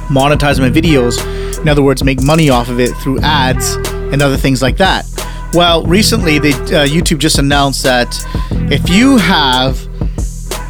monetize 0.09 0.59
my 0.59 0.71
videos. 0.71 1.21
In 1.61 1.69
other 1.69 1.83
words, 1.83 2.03
make 2.03 2.23
money 2.23 2.49
off 2.49 2.71
of 2.71 2.81
it 2.81 2.97
through 3.03 3.21
ads 3.21 3.75
and 3.75 4.23
other 4.23 4.39
things 4.39 4.63
like 4.63 4.79
that. 4.79 5.05
Well, 5.53 5.85
recently, 5.85 6.39
they 6.39 6.53
uh, 6.53 6.87
YouTube 6.87 7.19
just 7.19 7.39
announced 7.39 7.83
that 7.83 8.17
if 8.73 8.89
you 8.89 9.19
have 9.19 9.79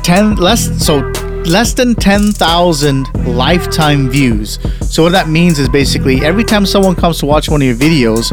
10 0.02 0.34
less 0.34 0.84
so 0.84 1.00
less 1.46 1.72
than 1.74 1.94
10,000 1.94 3.26
lifetime 3.26 4.08
views. 4.10 4.58
So 4.80 5.02
what 5.02 5.12
that 5.12 5.28
means 5.28 5.58
is 5.58 5.68
basically 5.68 6.24
every 6.24 6.44
time 6.44 6.66
someone 6.66 6.94
comes 6.94 7.18
to 7.20 7.26
watch 7.26 7.48
one 7.48 7.62
of 7.62 7.66
your 7.66 7.76
videos, 7.76 8.30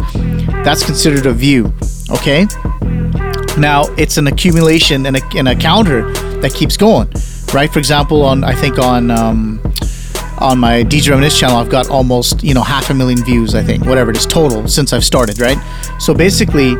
that's 0.63 0.83
considered 0.83 1.25
a 1.25 1.33
view, 1.33 1.73
okay? 2.11 2.47
Now, 3.57 3.83
it's 3.97 4.17
an 4.17 4.27
accumulation 4.27 5.05
and 5.05 5.17
a, 5.17 5.21
and 5.37 5.47
a 5.47 5.55
counter 5.55 6.11
that 6.41 6.53
keeps 6.53 6.75
going, 6.75 7.09
right? 7.53 7.71
For 7.71 7.79
example, 7.79 8.21
on 8.23 8.43
I 8.43 8.53
think 8.53 8.79
on 8.79 9.09
um, 9.09 9.61
on 10.39 10.59
my 10.59 10.83
DJ 10.83 11.11
Reminisce 11.11 11.39
channel, 11.39 11.57
I've 11.57 11.69
got 11.69 11.89
almost 11.89 12.43
you 12.43 12.53
know 12.53 12.63
half 12.63 12.89
a 12.89 12.93
million 12.93 13.23
views. 13.23 13.55
I 13.55 13.63
think 13.63 13.85
whatever 13.85 14.11
it 14.11 14.17
is 14.17 14.25
total 14.25 14.67
since 14.67 14.91
I've 14.91 15.05
started, 15.05 15.39
right? 15.39 15.57
So 15.99 16.13
basically, 16.13 16.73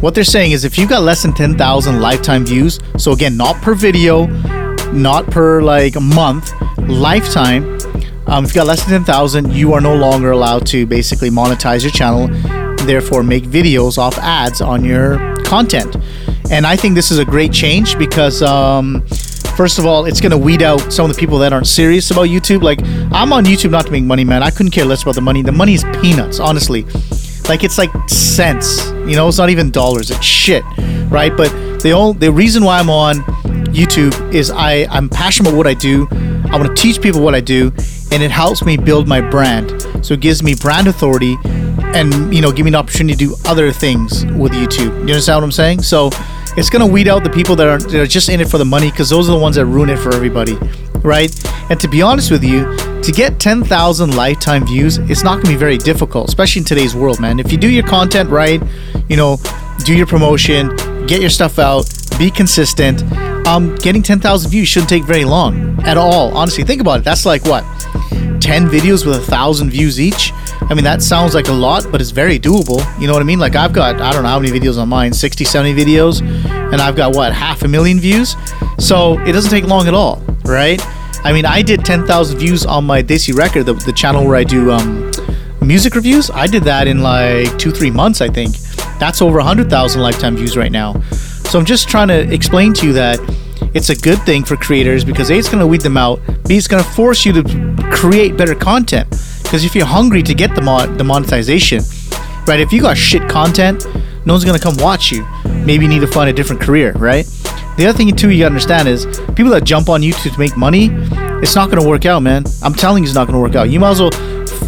what 0.00 0.14
they're 0.14 0.24
saying 0.24 0.52
is 0.52 0.64
if 0.64 0.76
you've 0.76 0.88
got 0.88 1.02
less 1.02 1.22
than 1.22 1.32
ten 1.34 1.56
thousand 1.56 2.00
lifetime 2.00 2.44
views, 2.44 2.80
so 2.96 3.12
again, 3.12 3.36
not 3.36 3.56
per 3.62 3.74
video, 3.74 4.26
not 4.92 5.26
per 5.30 5.62
like 5.62 5.96
a 5.96 6.00
month, 6.00 6.52
lifetime. 6.78 7.78
Um, 8.26 8.44
if 8.44 8.50
you 8.50 8.56
got 8.56 8.66
less 8.66 8.84
than 8.84 8.90
ten 8.90 9.04
thousand, 9.04 9.52
you 9.52 9.72
are 9.72 9.80
no 9.80 9.94
longer 9.94 10.32
allowed 10.32 10.66
to 10.68 10.86
basically 10.86 11.30
monetize 11.30 11.82
your 11.82 11.92
channel, 11.92 12.28
therefore 12.86 13.22
make 13.22 13.44
videos 13.44 13.98
off 13.98 14.18
ads 14.18 14.60
on 14.60 14.84
your 14.84 15.36
content. 15.44 15.96
And 16.50 16.66
I 16.66 16.76
think 16.76 16.94
this 16.94 17.10
is 17.10 17.18
a 17.18 17.24
great 17.24 17.52
change 17.52 17.98
because 17.98 18.42
um, 18.42 19.04
First 19.58 19.80
of 19.80 19.86
all, 19.86 20.04
it's 20.04 20.20
gonna 20.20 20.38
weed 20.38 20.62
out 20.62 20.92
some 20.92 21.10
of 21.10 21.16
the 21.16 21.18
people 21.18 21.36
that 21.38 21.52
aren't 21.52 21.66
serious 21.66 22.12
about 22.12 22.28
YouTube. 22.28 22.62
Like, 22.62 22.78
I'm 23.10 23.32
on 23.32 23.44
YouTube 23.44 23.72
not 23.72 23.86
to 23.86 23.90
make 23.90 24.04
money, 24.04 24.22
man. 24.22 24.40
I 24.40 24.50
couldn't 24.50 24.70
care 24.70 24.84
less 24.84 25.02
about 25.02 25.16
the 25.16 25.20
money. 25.20 25.42
The 25.42 25.50
money 25.50 25.74
is 25.74 25.82
peanuts, 26.00 26.38
honestly. 26.38 26.84
Like, 27.48 27.64
it's 27.64 27.76
like 27.76 27.90
cents. 28.08 28.90
You 29.04 29.16
know, 29.16 29.26
it's 29.26 29.38
not 29.38 29.50
even 29.50 29.72
dollars. 29.72 30.12
It's 30.12 30.24
shit, 30.24 30.62
right? 31.10 31.36
But 31.36 31.50
the 31.80 31.90
only 31.90 32.20
the 32.20 32.30
reason 32.30 32.62
why 32.62 32.78
I'm 32.78 32.88
on 32.88 33.16
YouTube 33.78 34.34
is 34.34 34.50
I 34.50 34.88
I'm 34.90 35.08
passionate 35.08 35.50
about 35.50 35.56
what 35.56 35.68
I 35.68 35.74
do. 35.74 36.08
I 36.50 36.56
want 36.58 36.74
to 36.74 36.74
teach 36.74 37.00
people 37.00 37.22
what 37.22 37.36
I 37.36 37.40
do, 37.40 37.72
and 38.10 38.22
it 38.22 38.30
helps 38.32 38.64
me 38.64 38.76
build 38.76 39.06
my 39.06 39.20
brand. 39.20 39.70
So 40.04 40.14
it 40.14 40.20
gives 40.20 40.42
me 40.42 40.56
brand 40.56 40.88
authority, 40.88 41.36
and 41.94 42.34
you 42.34 42.40
know, 42.40 42.50
give 42.50 42.64
me 42.64 42.70
an 42.70 42.74
opportunity 42.74 43.16
to 43.16 43.30
do 43.30 43.36
other 43.46 43.70
things 43.70 44.26
with 44.26 44.50
YouTube. 44.50 44.92
You 45.06 45.14
understand 45.14 45.36
what 45.36 45.44
I'm 45.44 45.52
saying? 45.52 45.82
So 45.82 46.10
it's 46.56 46.70
gonna 46.70 46.88
weed 46.88 47.06
out 47.06 47.22
the 47.22 47.30
people 47.30 47.54
that 47.54 47.68
are, 47.68 47.78
that 47.78 47.94
are 47.94 48.06
just 48.06 48.28
in 48.28 48.40
it 48.40 48.48
for 48.48 48.58
the 48.58 48.64
money 48.64 48.90
because 48.90 49.10
those 49.10 49.28
are 49.28 49.32
the 49.32 49.38
ones 49.38 49.54
that 49.54 49.66
ruin 49.66 49.90
it 49.90 49.98
for 49.98 50.12
everybody, 50.12 50.58
right? 51.02 51.32
And 51.70 51.78
to 51.78 51.86
be 51.86 52.02
honest 52.02 52.32
with 52.32 52.42
you, 52.42 52.76
to 53.02 53.12
get 53.12 53.38
10,000 53.38 54.16
lifetime 54.16 54.66
views, 54.66 54.98
it's 54.98 55.22
not 55.22 55.36
gonna 55.36 55.54
be 55.54 55.56
very 55.56 55.78
difficult, 55.78 56.26
especially 56.26 56.60
in 56.60 56.64
today's 56.64 56.96
world, 56.96 57.20
man. 57.20 57.38
If 57.38 57.52
you 57.52 57.58
do 57.58 57.70
your 57.70 57.86
content 57.86 58.28
right, 58.28 58.60
you 59.08 59.16
know, 59.16 59.38
do 59.84 59.96
your 59.96 60.06
promotion, 60.06 60.74
get 61.06 61.20
your 61.20 61.30
stuff 61.30 61.60
out, 61.60 61.88
be 62.18 62.28
consistent. 62.28 63.04
Um, 63.48 63.76
getting 63.76 64.02
10,000 64.02 64.50
views 64.50 64.68
shouldn't 64.68 64.90
take 64.90 65.04
very 65.04 65.24
long 65.24 65.82
at 65.84 65.96
all. 65.96 66.36
Honestly, 66.36 66.64
think 66.64 66.82
about 66.82 67.00
it. 67.00 67.04
That's 67.04 67.24
like 67.24 67.42
what 67.46 67.62
10 68.42 68.68
videos 68.68 69.06
with 69.06 69.16
a 69.16 69.20
thousand 69.20 69.70
views 69.70 69.98
each. 69.98 70.32
I 70.68 70.74
mean, 70.74 70.84
that 70.84 71.00
sounds 71.00 71.34
like 71.34 71.48
a 71.48 71.52
lot, 71.52 71.90
but 71.90 72.02
it's 72.02 72.10
very 72.10 72.38
doable. 72.38 72.78
You 73.00 73.06
know 73.06 73.14
what 73.14 73.22
I 73.22 73.24
mean? 73.24 73.38
Like, 73.38 73.56
I've 73.56 73.72
got, 73.72 74.02
I 74.02 74.12
don't 74.12 74.22
know 74.22 74.28
how 74.28 74.38
many 74.38 74.52
videos 74.52 74.78
on 74.78 74.90
mine 74.90 75.14
60, 75.14 75.44
70 75.44 75.82
videos, 75.82 76.20
and 76.72 76.74
I've 76.82 76.94
got 76.94 77.16
what, 77.16 77.32
half 77.32 77.62
a 77.62 77.68
million 77.68 77.98
views? 77.98 78.36
So 78.78 79.18
it 79.20 79.32
doesn't 79.32 79.50
take 79.50 79.64
long 79.64 79.88
at 79.88 79.94
all, 79.94 80.22
right? 80.44 80.78
I 81.24 81.32
mean, 81.32 81.46
I 81.46 81.62
did 81.62 81.86
10,000 81.86 82.38
views 82.38 82.66
on 82.66 82.84
my 82.84 83.02
Desi 83.02 83.34
Record, 83.34 83.64
the, 83.64 83.72
the 83.72 83.94
channel 83.94 84.26
where 84.26 84.36
I 84.36 84.44
do 84.44 84.72
um, 84.72 85.10
music 85.62 85.94
reviews. 85.94 86.30
I 86.30 86.48
did 86.48 86.64
that 86.64 86.86
in 86.86 87.00
like 87.02 87.58
two, 87.58 87.70
three 87.70 87.90
months, 87.90 88.20
I 88.20 88.28
think. 88.28 88.58
That's 88.98 89.22
over 89.22 89.38
100,000 89.38 90.02
lifetime 90.02 90.36
views 90.36 90.54
right 90.54 90.70
now. 90.70 91.02
So 91.48 91.58
I'm 91.58 91.64
just 91.64 91.88
trying 91.88 92.08
to 92.08 92.30
explain 92.30 92.74
to 92.74 92.86
you 92.86 92.92
that 92.92 93.18
it's 93.72 93.88
a 93.88 93.96
good 93.96 94.18
thing 94.24 94.44
for 94.44 94.54
creators 94.54 95.02
because 95.02 95.30
A, 95.30 95.34
it's 95.38 95.48
going 95.48 95.60
to 95.60 95.66
weed 95.66 95.80
them 95.80 95.96
out. 95.96 96.20
B, 96.46 96.58
it's 96.58 96.68
going 96.68 96.84
to 96.84 96.90
force 96.90 97.24
you 97.24 97.32
to 97.32 97.42
create 97.90 98.36
better 98.36 98.54
content. 98.54 99.08
Because 99.42 99.64
if 99.64 99.74
you're 99.74 99.86
hungry 99.86 100.22
to 100.24 100.34
get 100.34 100.54
the, 100.54 100.60
mon- 100.60 100.98
the 100.98 101.04
monetization, 101.04 101.82
right, 102.46 102.60
if 102.60 102.70
you 102.70 102.82
got 102.82 102.98
shit 102.98 103.26
content, 103.30 103.86
no 104.26 104.34
one's 104.34 104.44
going 104.44 104.58
to 104.58 104.62
come 104.62 104.76
watch 104.76 105.10
you. 105.10 105.26
Maybe 105.64 105.86
you 105.86 105.88
need 105.88 106.00
to 106.00 106.06
find 106.06 106.28
a 106.28 106.34
different 106.34 106.60
career, 106.60 106.92
right? 106.92 107.24
The 107.78 107.86
other 107.86 107.96
thing, 107.96 108.14
too, 108.14 108.30
you 108.30 108.40
got 108.40 108.50
to 108.50 108.54
understand 108.54 108.86
is 108.86 109.06
people 109.34 109.50
that 109.52 109.64
jump 109.64 109.88
on 109.88 110.02
YouTube 110.02 110.34
to 110.34 110.38
make 110.38 110.54
money, 110.54 110.90
it's 111.40 111.54
not 111.54 111.70
going 111.70 111.82
to 111.82 111.88
work 111.88 112.04
out, 112.04 112.22
man. 112.22 112.44
I'm 112.62 112.74
telling 112.74 113.02
you, 113.02 113.08
it's 113.08 113.14
not 113.14 113.26
going 113.26 113.36
to 113.36 113.40
work 113.40 113.54
out. 113.54 113.70
You 113.70 113.80
might 113.80 113.92
as 113.92 114.00
well, 114.00 114.10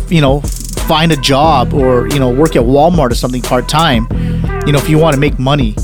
you 0.09 0.23
know, 0.23 0.41
find 0.41 1.13
a 1.13 1.17
job 1.17 1.75
or 1.75 2.09
you 2.09 2.19
know 2.19 2.31
work 2.31 2.57
at 2.57 2.63
Walmart 2.63 3.11
or 3.11 3.15
something 3.15 3.43
part 3.43 3.69
time. 3.69 4.07
You 4.67 4.73
know, 4.73 4.79
if 4.79 4.89
you 4.89 4.99
want 4.99 5.15
to 5.15 5.21
make 5.21 5.39
money, 5.39 5.75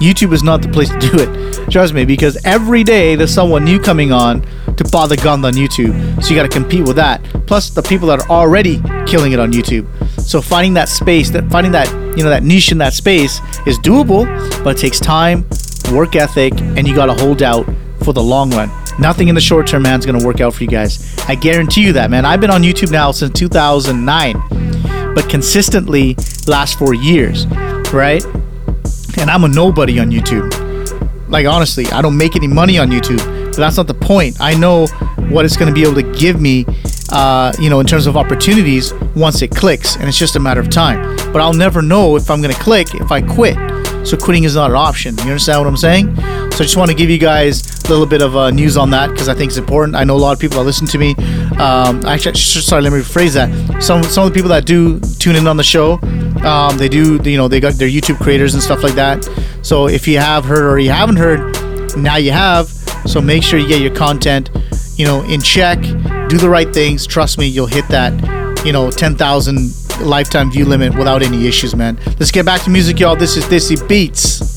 YouTube 0.00 0.32
is 0.32 0.42
not 0.42 0.62
the 0.62 0.68
place 0.68 0.90
to 0.90 0.98
do 0.98 1.10
it. 1.14 1.70
Trust 1.70 1.94
me, 1.94 2.04
because 2.04 2.36
every 2.44 2.84
day 2.84 3.16
there's 3.16 3.32
someone 3.32 3.64
new 3.64 3.80
coming 3.80 4.12
on 4.12 4.42
to 4.76 4.84
bother 4.90 5.16
gun 5.16 5.44
on 5.44 5.52
YouTube. 5.54 6.22
So 6.22 6.30
you 6.30 6.36
got 6.36 6.42
to 6.42 6.48
compete 6.48 6.86
with 6.86 6.96
that. 6.96 7.22
Plus 7.46 7.70
the 7.70 7.82
people 7.82 8.08
that 8.08 8.20
are 8.20 8.30
already 8.30 8.80
killing 9.06 9.32
it 9.32 9.38
on 9.38 9.52
YouTube. 9.52 9.86
So 10.20 10.40
finding 10.40 10.74
that 10.74 10.88
space, 10.88 11.30
that 11.30 11.50
finding 11.50 11.72
that 11.72 11.88
you 12.16 12.22
know 12.22 12.30
that 12.30 12.42
niche 12.42 12.72
in 12.72 12.78
that 12.78 12.92
space 12.92 13.40
is 13.66 13.78
doable, 13.78 14.24
but 14.64 14.76
it 14.76 14.80
takes 14.80 14.98
time, 14.98 15.44
work 15.92 16.16
ethic, 16.16 16.52
and 16.60 16.88
you 16.88 16.94
got 16.94 17.06
to 17.06 17.14
hold 17.14 17.42
out 17.42 17.66
for 18.02 18.12
the 18.12 18.22
long 18.22 18.50
run. 18.50 18.70
Nothing 18.98 19.28
in 19.28 19.34
the 19.34 19.40
short 19.40 19.66
term, 19.66 19.82
man, 19.82 19.98
is 19.98 20.06
gonna 20.06 20.24
work 20.24 20.40
out 20.40 20.54
for 20.54 20.62
you 20.62 20.70
guys. 20.70 21.16
I 21.28 21.34
guarantee 21.34 21.82
you 21.82 21.92
that, 21.94 22.10
man. 22.10 22.24
I've 22.24 22.40
been 22.40 22.50
on 22.50 22.62
YouTube 22.62 22.92
now 22.92 23.10
since 23.10 23.36
2009, 23.38 25.14
but 25.14 25.28
consistently 25.28 26.16
last 26.46 26.78
four 26.78 26.94
years, 26.94 27.46
right? 27.92 28.24
And 29.18 29.30
I'm 29.30 29.44
a 29.44 29.48
nobody 29.48 29.98
on 29.98 30.10
YouTube. 30.10 30.50
Like 31.28 31.46
honestly, 31.46 31.86
I 31.86 32.02
don't 32.02 32.16
make 32.16 32.36
any 32.36 32.46
money 32.46 32.78
on 32.78 32.90
YouTube, 32.90 33.18
but 33.46 33.56
that's 33.56 33.76
not 33.76 33.86
the 33.86 33.94
point. 33.94 34.36
I 34.40 34.54
know 34.54 34.86
what 35.30 35.44
it's 35.44 35.56
going 35.56 35.68
to 35.68 35.74
be 35.74 35.82
able 35.82 35.94
to 35.94 36.18
give 36.18 36.40
me, 36.40 36.66
uh, 37.10 37.52
you 37.58 37.70
know, 37.70 37.80
in 37.80 37.86
terms 37.86 38.06
of 38.06 38.16
opportunities 38.16 38.92
once 39.16 39.42
it 39.42 39.50
clicks, 39.50 39.96
and 39.96 40.08
it's 40.08 40.18
just 40.18 40.36
a 40.36 40.40
matter 40.40 40.60
of 40.60 40.70
time. 40.70 41.16
But 41.32 41.40
I'll 41.40 41.54
never 41.54 41.82
know 41.82 42.16
if 42.16 42.30
I'm 42.30 42.40
going 42.42 42.54
to 42.54 42.60
click 42.60 42.94
if 42.94 43.10
I 43.10 43.20
quit. 43.20 43.56
So 44.06 44.18
quitting 44.18 44.44
is 44.44 44.54
not 44.54 44.70
an 44.70 44.76
option. 44.76 45.16
You 45.18 45.24
understand 45.24 45.60
what 45.60 45.66
I'm 45.66 45.78
saying? 45.78 46.14
So 46.16 46.60
I 46.60 46.64
just 46.64 46.76
want 46.76 46.90
to 46.90 46.96
give 46.96 47.08
you 47.08 47.18
guys 47.18 47.84
a 47.84 47.88
little 47.88 48.06
bit 48.06 48.20
of 48.20 48.36
uh, 48.36 48.50
news 48.50 48.76
on 48.76 48.90
that 48.90 49.10
because 49.10 49.28
I 49.28 49.34
think 49.34 49.48
it's 49.48 49.58
important. 49.58 49.96
I 49.96 50.04
know 50.04 50.14
a 50.14 50.18
lot 50.18 50.32
of 50.32 50.38
people 50.38 50.58
that 50.58 50.64
listen 50.64 50.86
to 50.88 50.98
me. 50.98 51.14
Um, 51.58 52.04
actually, 52.04 52.36
sorry, 52.36 52.82
let 52.82 52.92
me 52.92 52.98
rephrase 52.98 53.32
that. 53.34 53.82
Some 53.82 54.02
some 54.02 54.26
of 54.26 54.30
the 54.30 54.34
people 54.34 54.50
that 54.50 54.66
do 54.66 55.00
tune 55.18 55.36
in 55.36 55.46
on 55.46 55.56
the 55.56 55.64
show, 55.64 55.98
um, 56.42 56.76
they 56.78 56.88
do, 56.88 57.20
you 57.24 57.36
know, 57.36 57.48
they 57.48 57.60
got 57.60 57.74
their 57.74 57.88
YouTube 57.88 58.18
creators 58.18 58.54
and 58.54 58.62
stuff 58.62 58.82
like 58.82 58.94
that. 58.94 59.28
So 59.62 59.88
if 59.88 60.08
you 60.08 60.18
have 60.18 60.44
heard 60.44 60.64
or 60.64 60.78
you 60.78 60.90
haven't 60.90 61.16
heard, 61.16 61.96
now 61.96 62.16
you 62.16 62.32
have. 62.32 62.68
So 63.06 63.20
make 63.20 63.42
sure 63.42 63.58
you 63.58 63.68
get 63.68 63.80
your 63.80 63.94
content, 63.94 64.50
you 64.96 65.04
know, 65.06 65.22
in 65.24 65.40
check. 65.40 65.80
Do 66.28 66.38
the 66.38 66.48
right 66.48 66.72
things. 66.72 67.06
Trust 67.06 67.38
me, 67.38 67.46
you'll 67.46 67.66
hit 67.66 67.86
that, 67.88 68.12
you 68.64 68.72
know, 68.72 68.90
10,000 68.90 70.00
lifetime 70.00 70.50
view 70.50 70.64
limit 70.64 70.96
without 70.96 71.22
any 71.22 71.46
issues, 71.46 71.74
man. 71.76 71.98
Let's 72.18 72.30
get 72.30 72.44
back 72.44 72.62
to 72.62 72.70
music, 72.70 72.98
y'all. 72.98 73.16
This 73.16 73.36
is 73.36 73.44
Desi 73.44 73.88
Beats. 73.88 74.53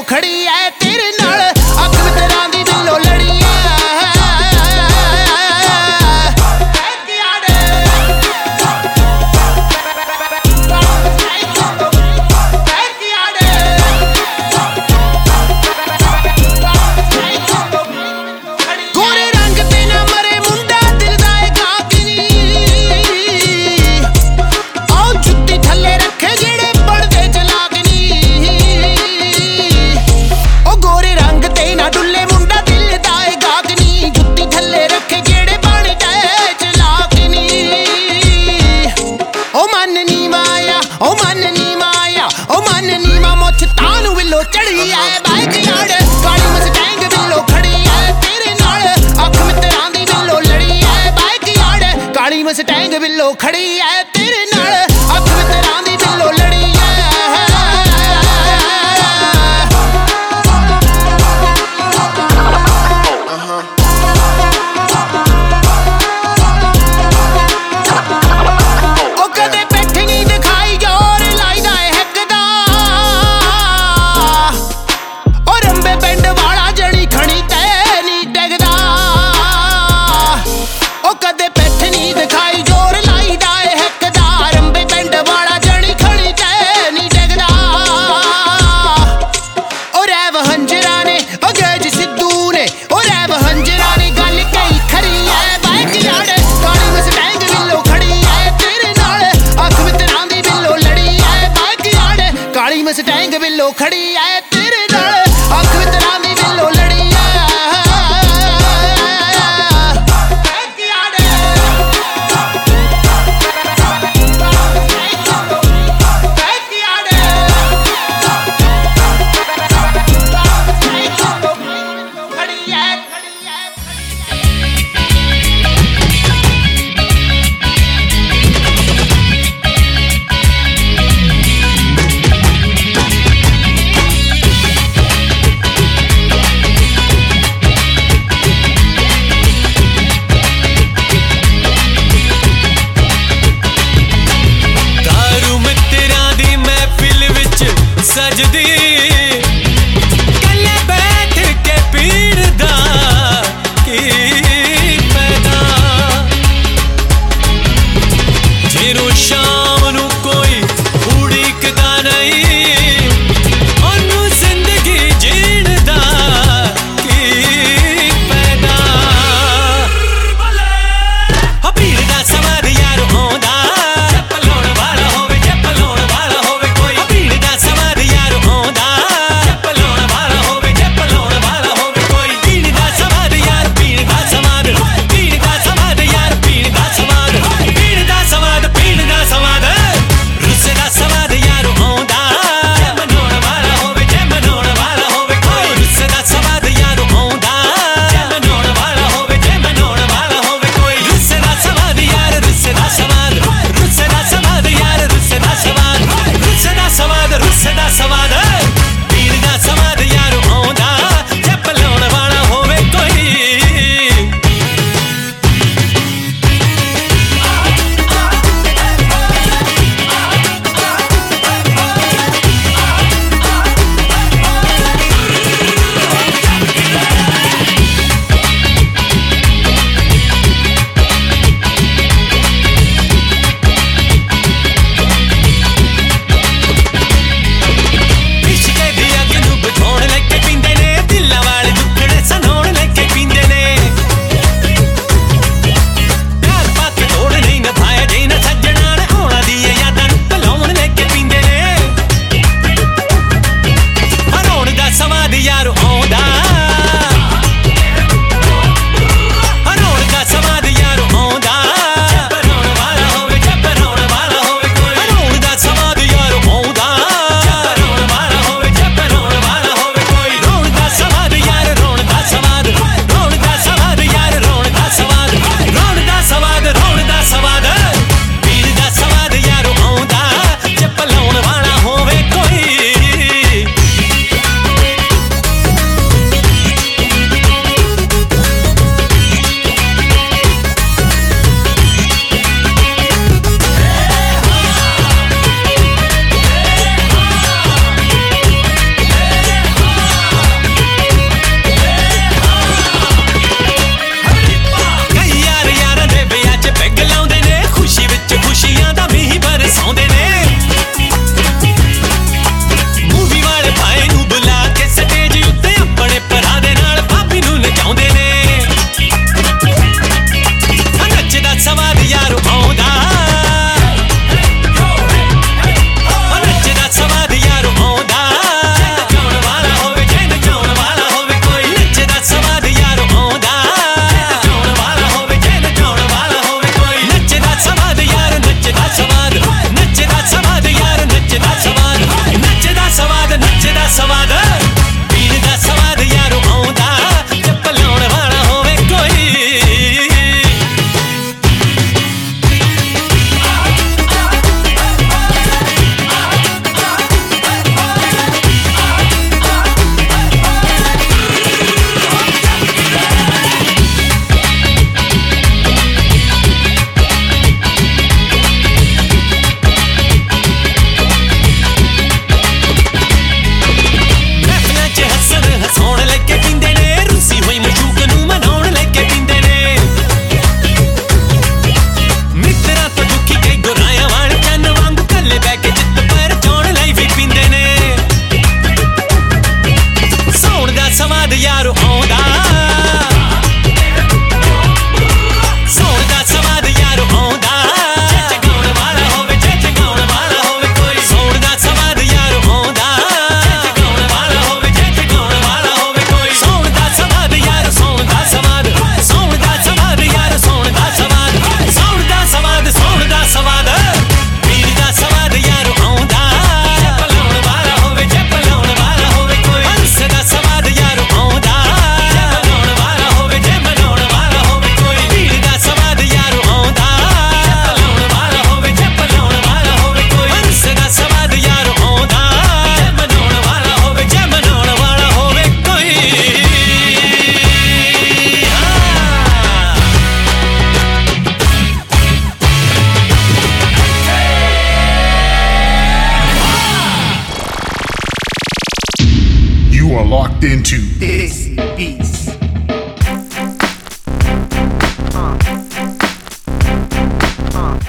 khadi 0.00 0.41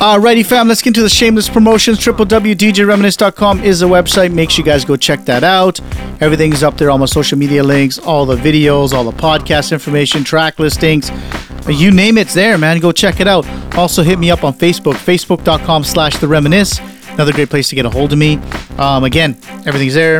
Alrighty, 0.03 0.45
fam, 0.45 0.67
let's 0.67 0.81
get 0.81 0.89
into 0.89 1.01
the 1.01 1.07
shameless 1.07 1.47
promotions. 1.47 1.97
www.djreminisce.com 1.99 3.63
is 3.63 3.79
the 3.79 3.87
website. 3.87 4.33
Make 4.33 4.49
sure 4.49 4.65
you 4.65 4.69
guys 4.69 4.83
go 4.83 4.97
check 4.97 5.23
that 5.23 5.45
out. 5.45 5.79
Everything's 6.19 6.61
up 6.61 6.75
there, 6.75 6.91
all 6.91 6.97
my 6.97 7.05
social 7.05 7.37
media 7.37 7.63
links, 7.63 7.99
all 7.99 8.25
the 8.25 8.35
videos, 8.35 8.91
all 8.91 9.05
the 9.05 9.13
podcast 9.13 9.71
information, 9.71 10.25
track 10.25 10.59
listings. 10.59 11.09
You 11.69 11.89
name 11.89 12.17
it's 12.17 12.33
there, 12.33 12.57
man. 12.57 12.81
Go 12.81 12.91
check 12.91 13.21
it 13.21 13.29
out. 13.29 13.47
Also, 13.77 14.03
hit 14.03 14.19
me 14.19 14.29
up 14.29 14.43
on 14.43 14.53
Facebook, 14.53 14.95
facebook.com 14.95 15.85
slash 15.85 16.17
the 16.17 16.27
reminisce. 16.27 16.81
Another 17.11 17.31
great 17.31 17.49
place 17.49 17.69
to 17.69 17.75
get 17.75 17.85
a 17.85 17.89
hold 17.89 18.11
of 18.11 18.19
me. 18.19 18.39
Um, 18.77 19.05
again, 19.05 19.37
everything's 19.65 19.93
there. 19.93 20.17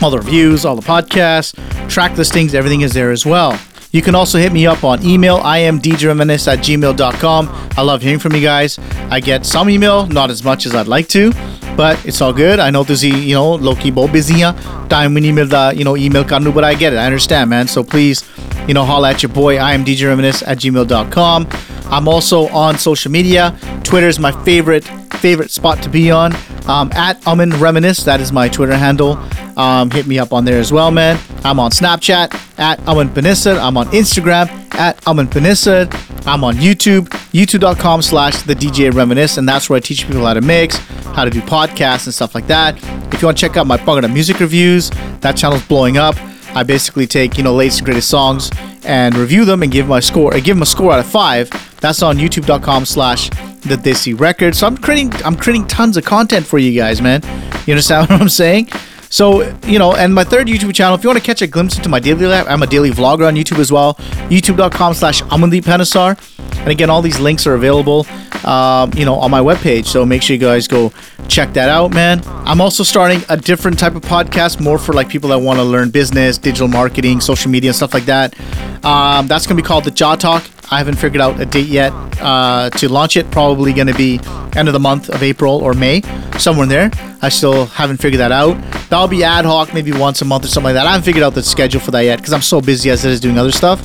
All 0.00 0.12
the 0.12 0.18
reviews, 0.18 0.64
all 0.64 0.76
the 0.76 0.80
podcasts, 0.80 1.56
track 1.90 2.16
listings, 2.16 2.54
everything 2.54 2.82
is 2.82 2.92
there 2.92 3.10
as 3.10 3.26
well. 3.26 3.58
You 3.92 4.00
can 4.00 4.14
also 4.14 4.38
hit 4.38 4.52
me 4.52 4.66
up 4.66 4.84
on 4.84 5.04
email. 5.04 5.36
I 5.36 5.58
am 5.58 5.78
djreminisce 5.78 6.50
at 6.50 6.60
gmail.com. 6.60 7.68
I 7.76 7.82
love 7.82 8.00
hearing 8.00 8.18
from 8.18 8.34
you 8.34 8.40
guys. 8.40 8.78
I 9.10 9.20
get 9.20 9.44
some 9.44 9.68
email, 9.68 10.06
not 10.06 10.30
as 10.30 10.42
much 10.42 10.64
as 10.64 10.74
I'd 10.74 10.88
like 10.88 11.08
to, 11.08 11.30
but 11.76 12.02
it's 12.06 12.22
all 12.22 12.32
good. 12.32 12.58
I 12.58 12.70
know 12.70 12.84
there's, 12.84 13.04
you 13.04 13.34
know, 13.34 13.52
Loki 13.52 13.90
bo 13.90 14.08
busy 14.08 14.40
time 14.88 15.12
when 15.12 15.26
email 15.26 15.46
the, 15.46 15.74
you 15.76 15.84
know, 15.84 15.96
email 15.96 16.24
karnu, 16.24 16.54
but 16.54 16.64
I 16.64 16.74
get 16.74 16.94
it. 16.94 16.96
I 16.96 17.04
understand, 17.04 17.50
man. 17.50 17.68
So 17.68 17.84
please, 17.84 18.24
you 18.66 18.72
know, 18.72 18.84
holla 18.84 19.10
at 19.10 19.22
your 19.22 19.30
boy. 19.32 19.58
I 19.58 19.74
am 19.74 19.84
djreminisce 19.84 20.42
at 20.46 20.58
gmail.com. 20.58 21.46
I'm 21.92 22.08
also 22.08 22.48
on 22.48 22.78
social 22.78 23.12
media. 23.12 23.56
Twitter 23.84 24.08
is 24.08 24.18
my 24.18 24.32
favorite 24.44 24.84
favorite 25.22 25.50
spot 25.50 25.80
to 25.82 25.88
be 25.88 26.10
on. 26.10 26.34
Um, 26.66 26.90
at 26.94 27.24
Amen 27.26 27.50
Reminisce, 27.60 28.02
that 28.04 28.20
is 28.20 28.32
my 28.32 28.48
Twitter 28.48 28.76
handle. 28.76 29.18
Um, 29.56 29.90
hit 29.90 30.06
me 30.06 30.18
up 30.18 30.32
on 30.32 30.44
there 30.44 30.58
as 30.58 30.72
well, 30.72 30.90
man. 30.90 31.18
I'm 31.44 31.60
on 31.60 31.70
Snapchat 31.70 32.34
at 32.58 32.80
Amen 32.88 33.08
Panesar. 33.10 33.60
I'm 33.60 33.76
on 33.76 33.86
Instagram 33.88 34.48
at 34.74 35.06
Amen 35.06 35.28
Panesar. 35.28 35.86
I'm 36.26 36.42
on 36.44 36.54
YouTube, 36.54 37.08
youtube.com 37.32 38.00
slash 38.02 38.42
the 38.42 38.54
DJ 38.54 38.92
Reminisce, 38.92 39.36
and 39.36 39.48
that's 39.48 39.68
where 39.68 39.76
I 39.76 39.80
teach 39.80 40.06
people 40.06 40.24
how 40.24 40.34
to 40.34 40.40
mix, 40.40 40.78
how 41.14 41.24
to 41.24 41.30
do 41.30 41.40
podcasts 41.42 42.06
and 42.06 42.14
stuff 42.14 42.34
like 42.34 42.46
that. 42.46 42.76
If 43.12 43.20
you 43.20 43.26
want 43.26 43.36
to 43.36 43.40
check 43.46 43.56
out 43.56 43.66
my 43.66 43.76
Pagana 43.76 44.12
music 44.12 44.40
reviews, 44.40 44.90
that 45.20 45.36
channel's 45.36 45.66
blowing 45.66 45.98
up. 45.98 46.16
I 46.54 46.62
basically 46.62 47.06
take, 47.06 47.36
you 47.36 47.44
know, 47.44 47.54
latest 47.54 47.80
and 47.80 47.86
greatest 47.86 48.08
songs 48.08 48.50
and 48.84 49.16
review 49.16 49.44
them 49.44 49.62
and 49.62 49.70
give 49.70 49.86
my 49.86 50.00
score, 50.00 50.34
I 50.34 50.40
give 50.40 50.56
them 50.56 50.62
a 50.62 50.66
score 50.66 50.92
out 50.92 50.98
of 50.98 51.06
five. 51.06 51.50
That's 51.82 52.02
on 52.02 52.16
youtube.com 52.16 52.86
slash 52.86 53.28
the 53.60 53.76
Desi 53.76 54.18
Record. 54.18 54.54
So 54.54 54.66
I'm 54.68 54.76
creating 54.76 55.12
I'm 55.24 55.36
creating 55.36 55.66
tons 55.66 55.96
of 55.96 56.04
content 56.04 56.46
for 56.46 56.58
you 56.58 56.78
guys, 56.78 57.02
man. 57.02 57.22
You 57.66 57.74
understand 57.74 58.08
what 58.10 58.20
I'm 58.20 58.28
saying? 58.28 58.68
So, 59.10 59.42
you 59.66 59.78
know, 59.78 59.94
and 59.94 60.14
my 60.14 60.24
third 60.24 60.46
YouTube 60.46 60.74
channel, 60.74 60.94
if 60.94 61.04
you 61.04 61.10
want 61.10 61.18
to 61.18 61.24
catch 61.24 61.42
a 61.42 61.46
glimpse 61.46 61.76
into 61.76 61.90
my 61.90 62.00
daily 62.00 62.24
life, 62.24 62.46
I'm 62.48 62.62
a 62.62 62.66
daily 62.66 62.90
vlogger 62.90 63.26
on 63.26 63.34
YouTube 63.34 63.58
as 63.58 63.70
well. 63.70 63.96
YouTube.com 64.30 64.94
slash 64.94 65.20
Amendip 65.24 65.64
Panesar. 65.64 66.16
And 66.60 66.68
again, 66.68 66.88
all 66.88 67.02
these 67.02 67.20
links 67.20 67.46
are 67.46 67.54
available, 67.54 68.06
um, 68.44 68.90
you 68.94 69.04
know, 69.04 69.16
on 69.16 69.30
my 69.30 69.40
webpage. 69.40 69.84
So 69.84 70.06
make 70.06 70.22
sure 70.22 70.32
you 70.34 70.40
guys 70.40 70.66
go 70.66 70.92
check 71.28 71.52
that 71.52 71.68
out, 71.68 71.92
man. 71.92 72.22
I'm 72.46 72.62
also 72.62 72.84
starting 72.84 73.20
a 73.28 73.36
different 73.36 73.78
type 73.78 73.96
of 73.96 74.02
podcast, 74.02 74.60
more 74.60 74.78
for 74.78 74.94
like 74.94 75.10
people 75.10 75.28
that 75.28 75.38
want 75.40 75.58
to 75.58 75.64
learn 75.64 75.90
business, 75.90 76.38
digital 76.38 76.68
marketing, 76.68 77.20
social 77.20 77.50
media, 77.50 77.70
and 77.70 77.76
stuff 77.76 77.92
like 77.92 78.06
that. 78.06 78.34
Um, 78.82 79.26
that's 79.26 79.46
going 79.46 79.58
to 79.58 79.62
be 79.62 79.66
called 79.66 79.84
the 79.84 79.90
Jaw 79.90 80.14
Talk. 80.16 80.44
I 80.72 80.78
haven't 80.78 80.96
figured 80.96 81.20
out 81.20 81.38
a 81.38 81.44
date 81.44 81.66
yet 81.66 81.92
uh, 82.22 82.70
to 82.70 82.88
launch 82.88 83.18
it. 83.18 83.30
Probably 83.30 83.74
going 83.74 83.88
to 83.88 83.94
be 83.94 84.18
end 84.56 84.68
of 84.68 84.72
the 84.72 84.80
month 84.80 85.10
of 85.10 85.22
April 85.22 85.56
or 85.56 85.74
May, 85.74 86.00
somewhere 86.38 86.62
in 86.62 86.70
there. 86.70 86.90
I 87.20 87.28
still 87.28 87.66
haven't 87.66 87.98
figured 87.98 88.20
that 88.20 88.32
out. 88.32 88.56
That'll 88.88 89.06
be 89.06 89.22
ad 89.22 89.44
hoc, 89.44 89.74
maybe 89.74 89.92
once 89.92 90.22
a 90.22 90.24
month 90.24 90.46
or 90.46 90.48
something 90.48 90.68
like 90.68 90.74
that. 90.74 90.86
I 90.86 90.92
haven't 90.92 91.04
figured 91.04 91.22
out 91.22 91.34
the 91.34 91.42
schedule 91.42 91.78
for 91.78 91.90
that 91.90 92.00
yet 92.00 92.20
because 92.20 92.32
I'm 92.32 92.40
so 92.40 92.62
busy 92.62 92.88
as 92.88 93.04
it 93.04 93.10
is 93.10 93.20
doing 93.20 93.36
other 93.36 93.52
stuff. 93.52 93.84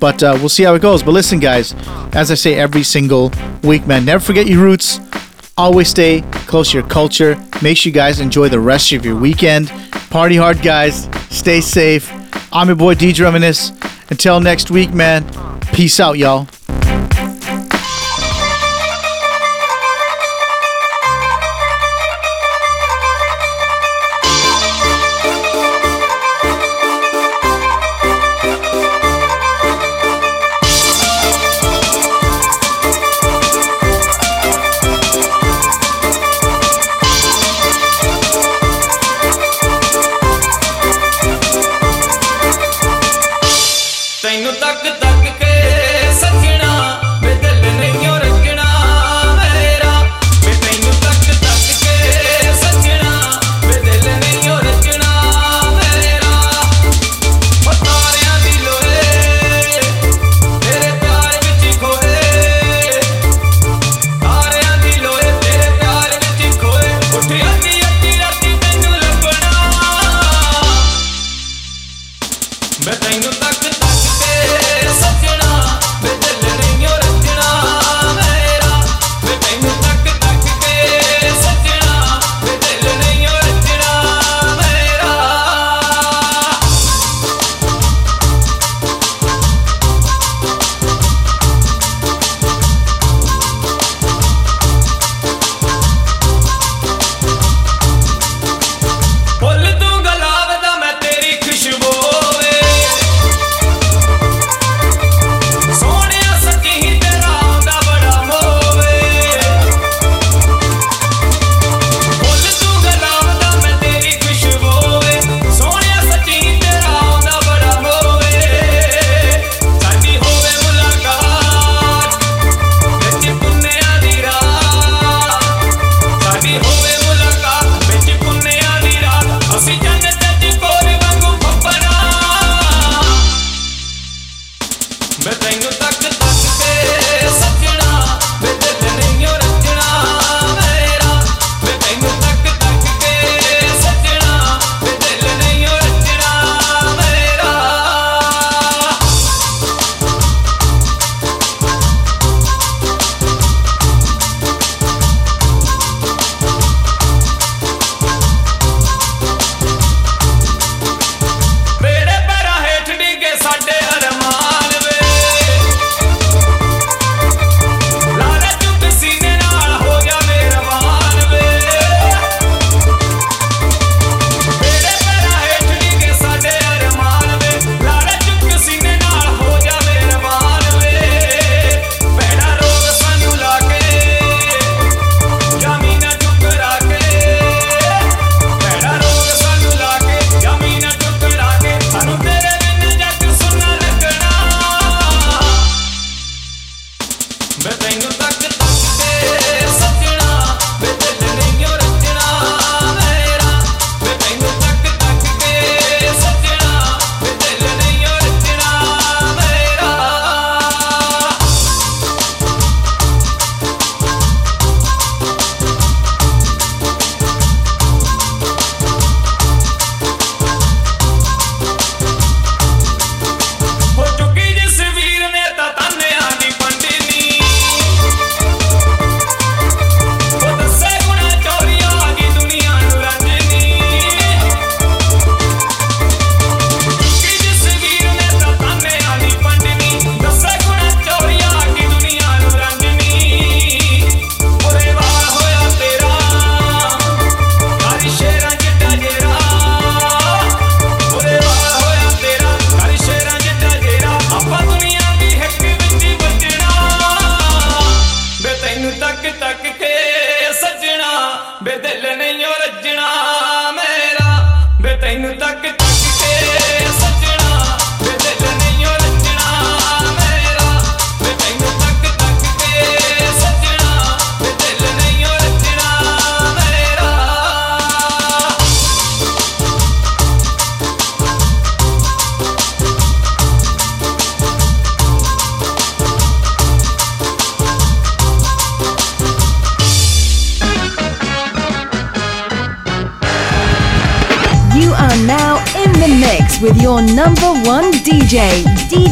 But 0.00 0.22
uh, 0.22 0.34
we'll 0.40 0.48
see 0.48 0.62
how 0.62 0.74
it 0.74 0.80
goes. 0.80 1.02
But 1.02 1.10
listen, 1.10 1.38
guys, 1.38 1.74
as 2.14 2.30
I 2.30 2.34
say 2.34 2.54
every 2.54 2.82
single 2.82 3.30
week, 3.62 3.86
man, 3.86 4.06
never 4.06 4.24
forget 4.24 4.46
your 4.46 4.62
roots. 4.62 5.00
Always 5.58 5.88
stay 5.88 6.22
close 6.46 6.70
to 6.70 6.78
your 6.78 6.86
culture. 6.88 7.36
Make 7.60 7.76
sure 7.76 7.90
you 7.90 7.94
guys 7.94 8.20
enjoy 8.20 8.48
the 8.48 8.58
rest 8.58 8.90
of 8.92 9.04
your 9.04 9.16
weekend. 9.16 9.68
Party 10.08 10.36
hard, 10.36 10.62
guys. 10.62 11.10
Stay 11.28 11.60
safe. 11.60 12.10
I'm 12.50 12.68
your 12.68 12.76
boy 12.76 12.94
DJ 12.94 13.20
Reminisce. 13.22 13.70
Until 14.08 14.40
next 14.40 14.70
week, 14.70 14.94
man. 14.94 15.24
Peace 15.72 15.98
out, 16.00 16.18
y'all. 16.18 16.46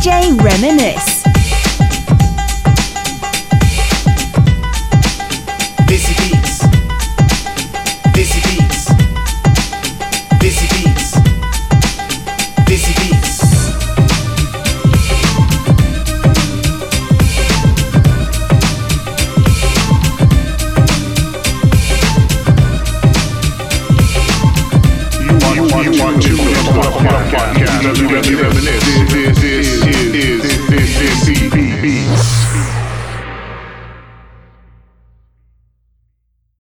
DJ, 0.00 0.32
Reminisce. 0.42 0.99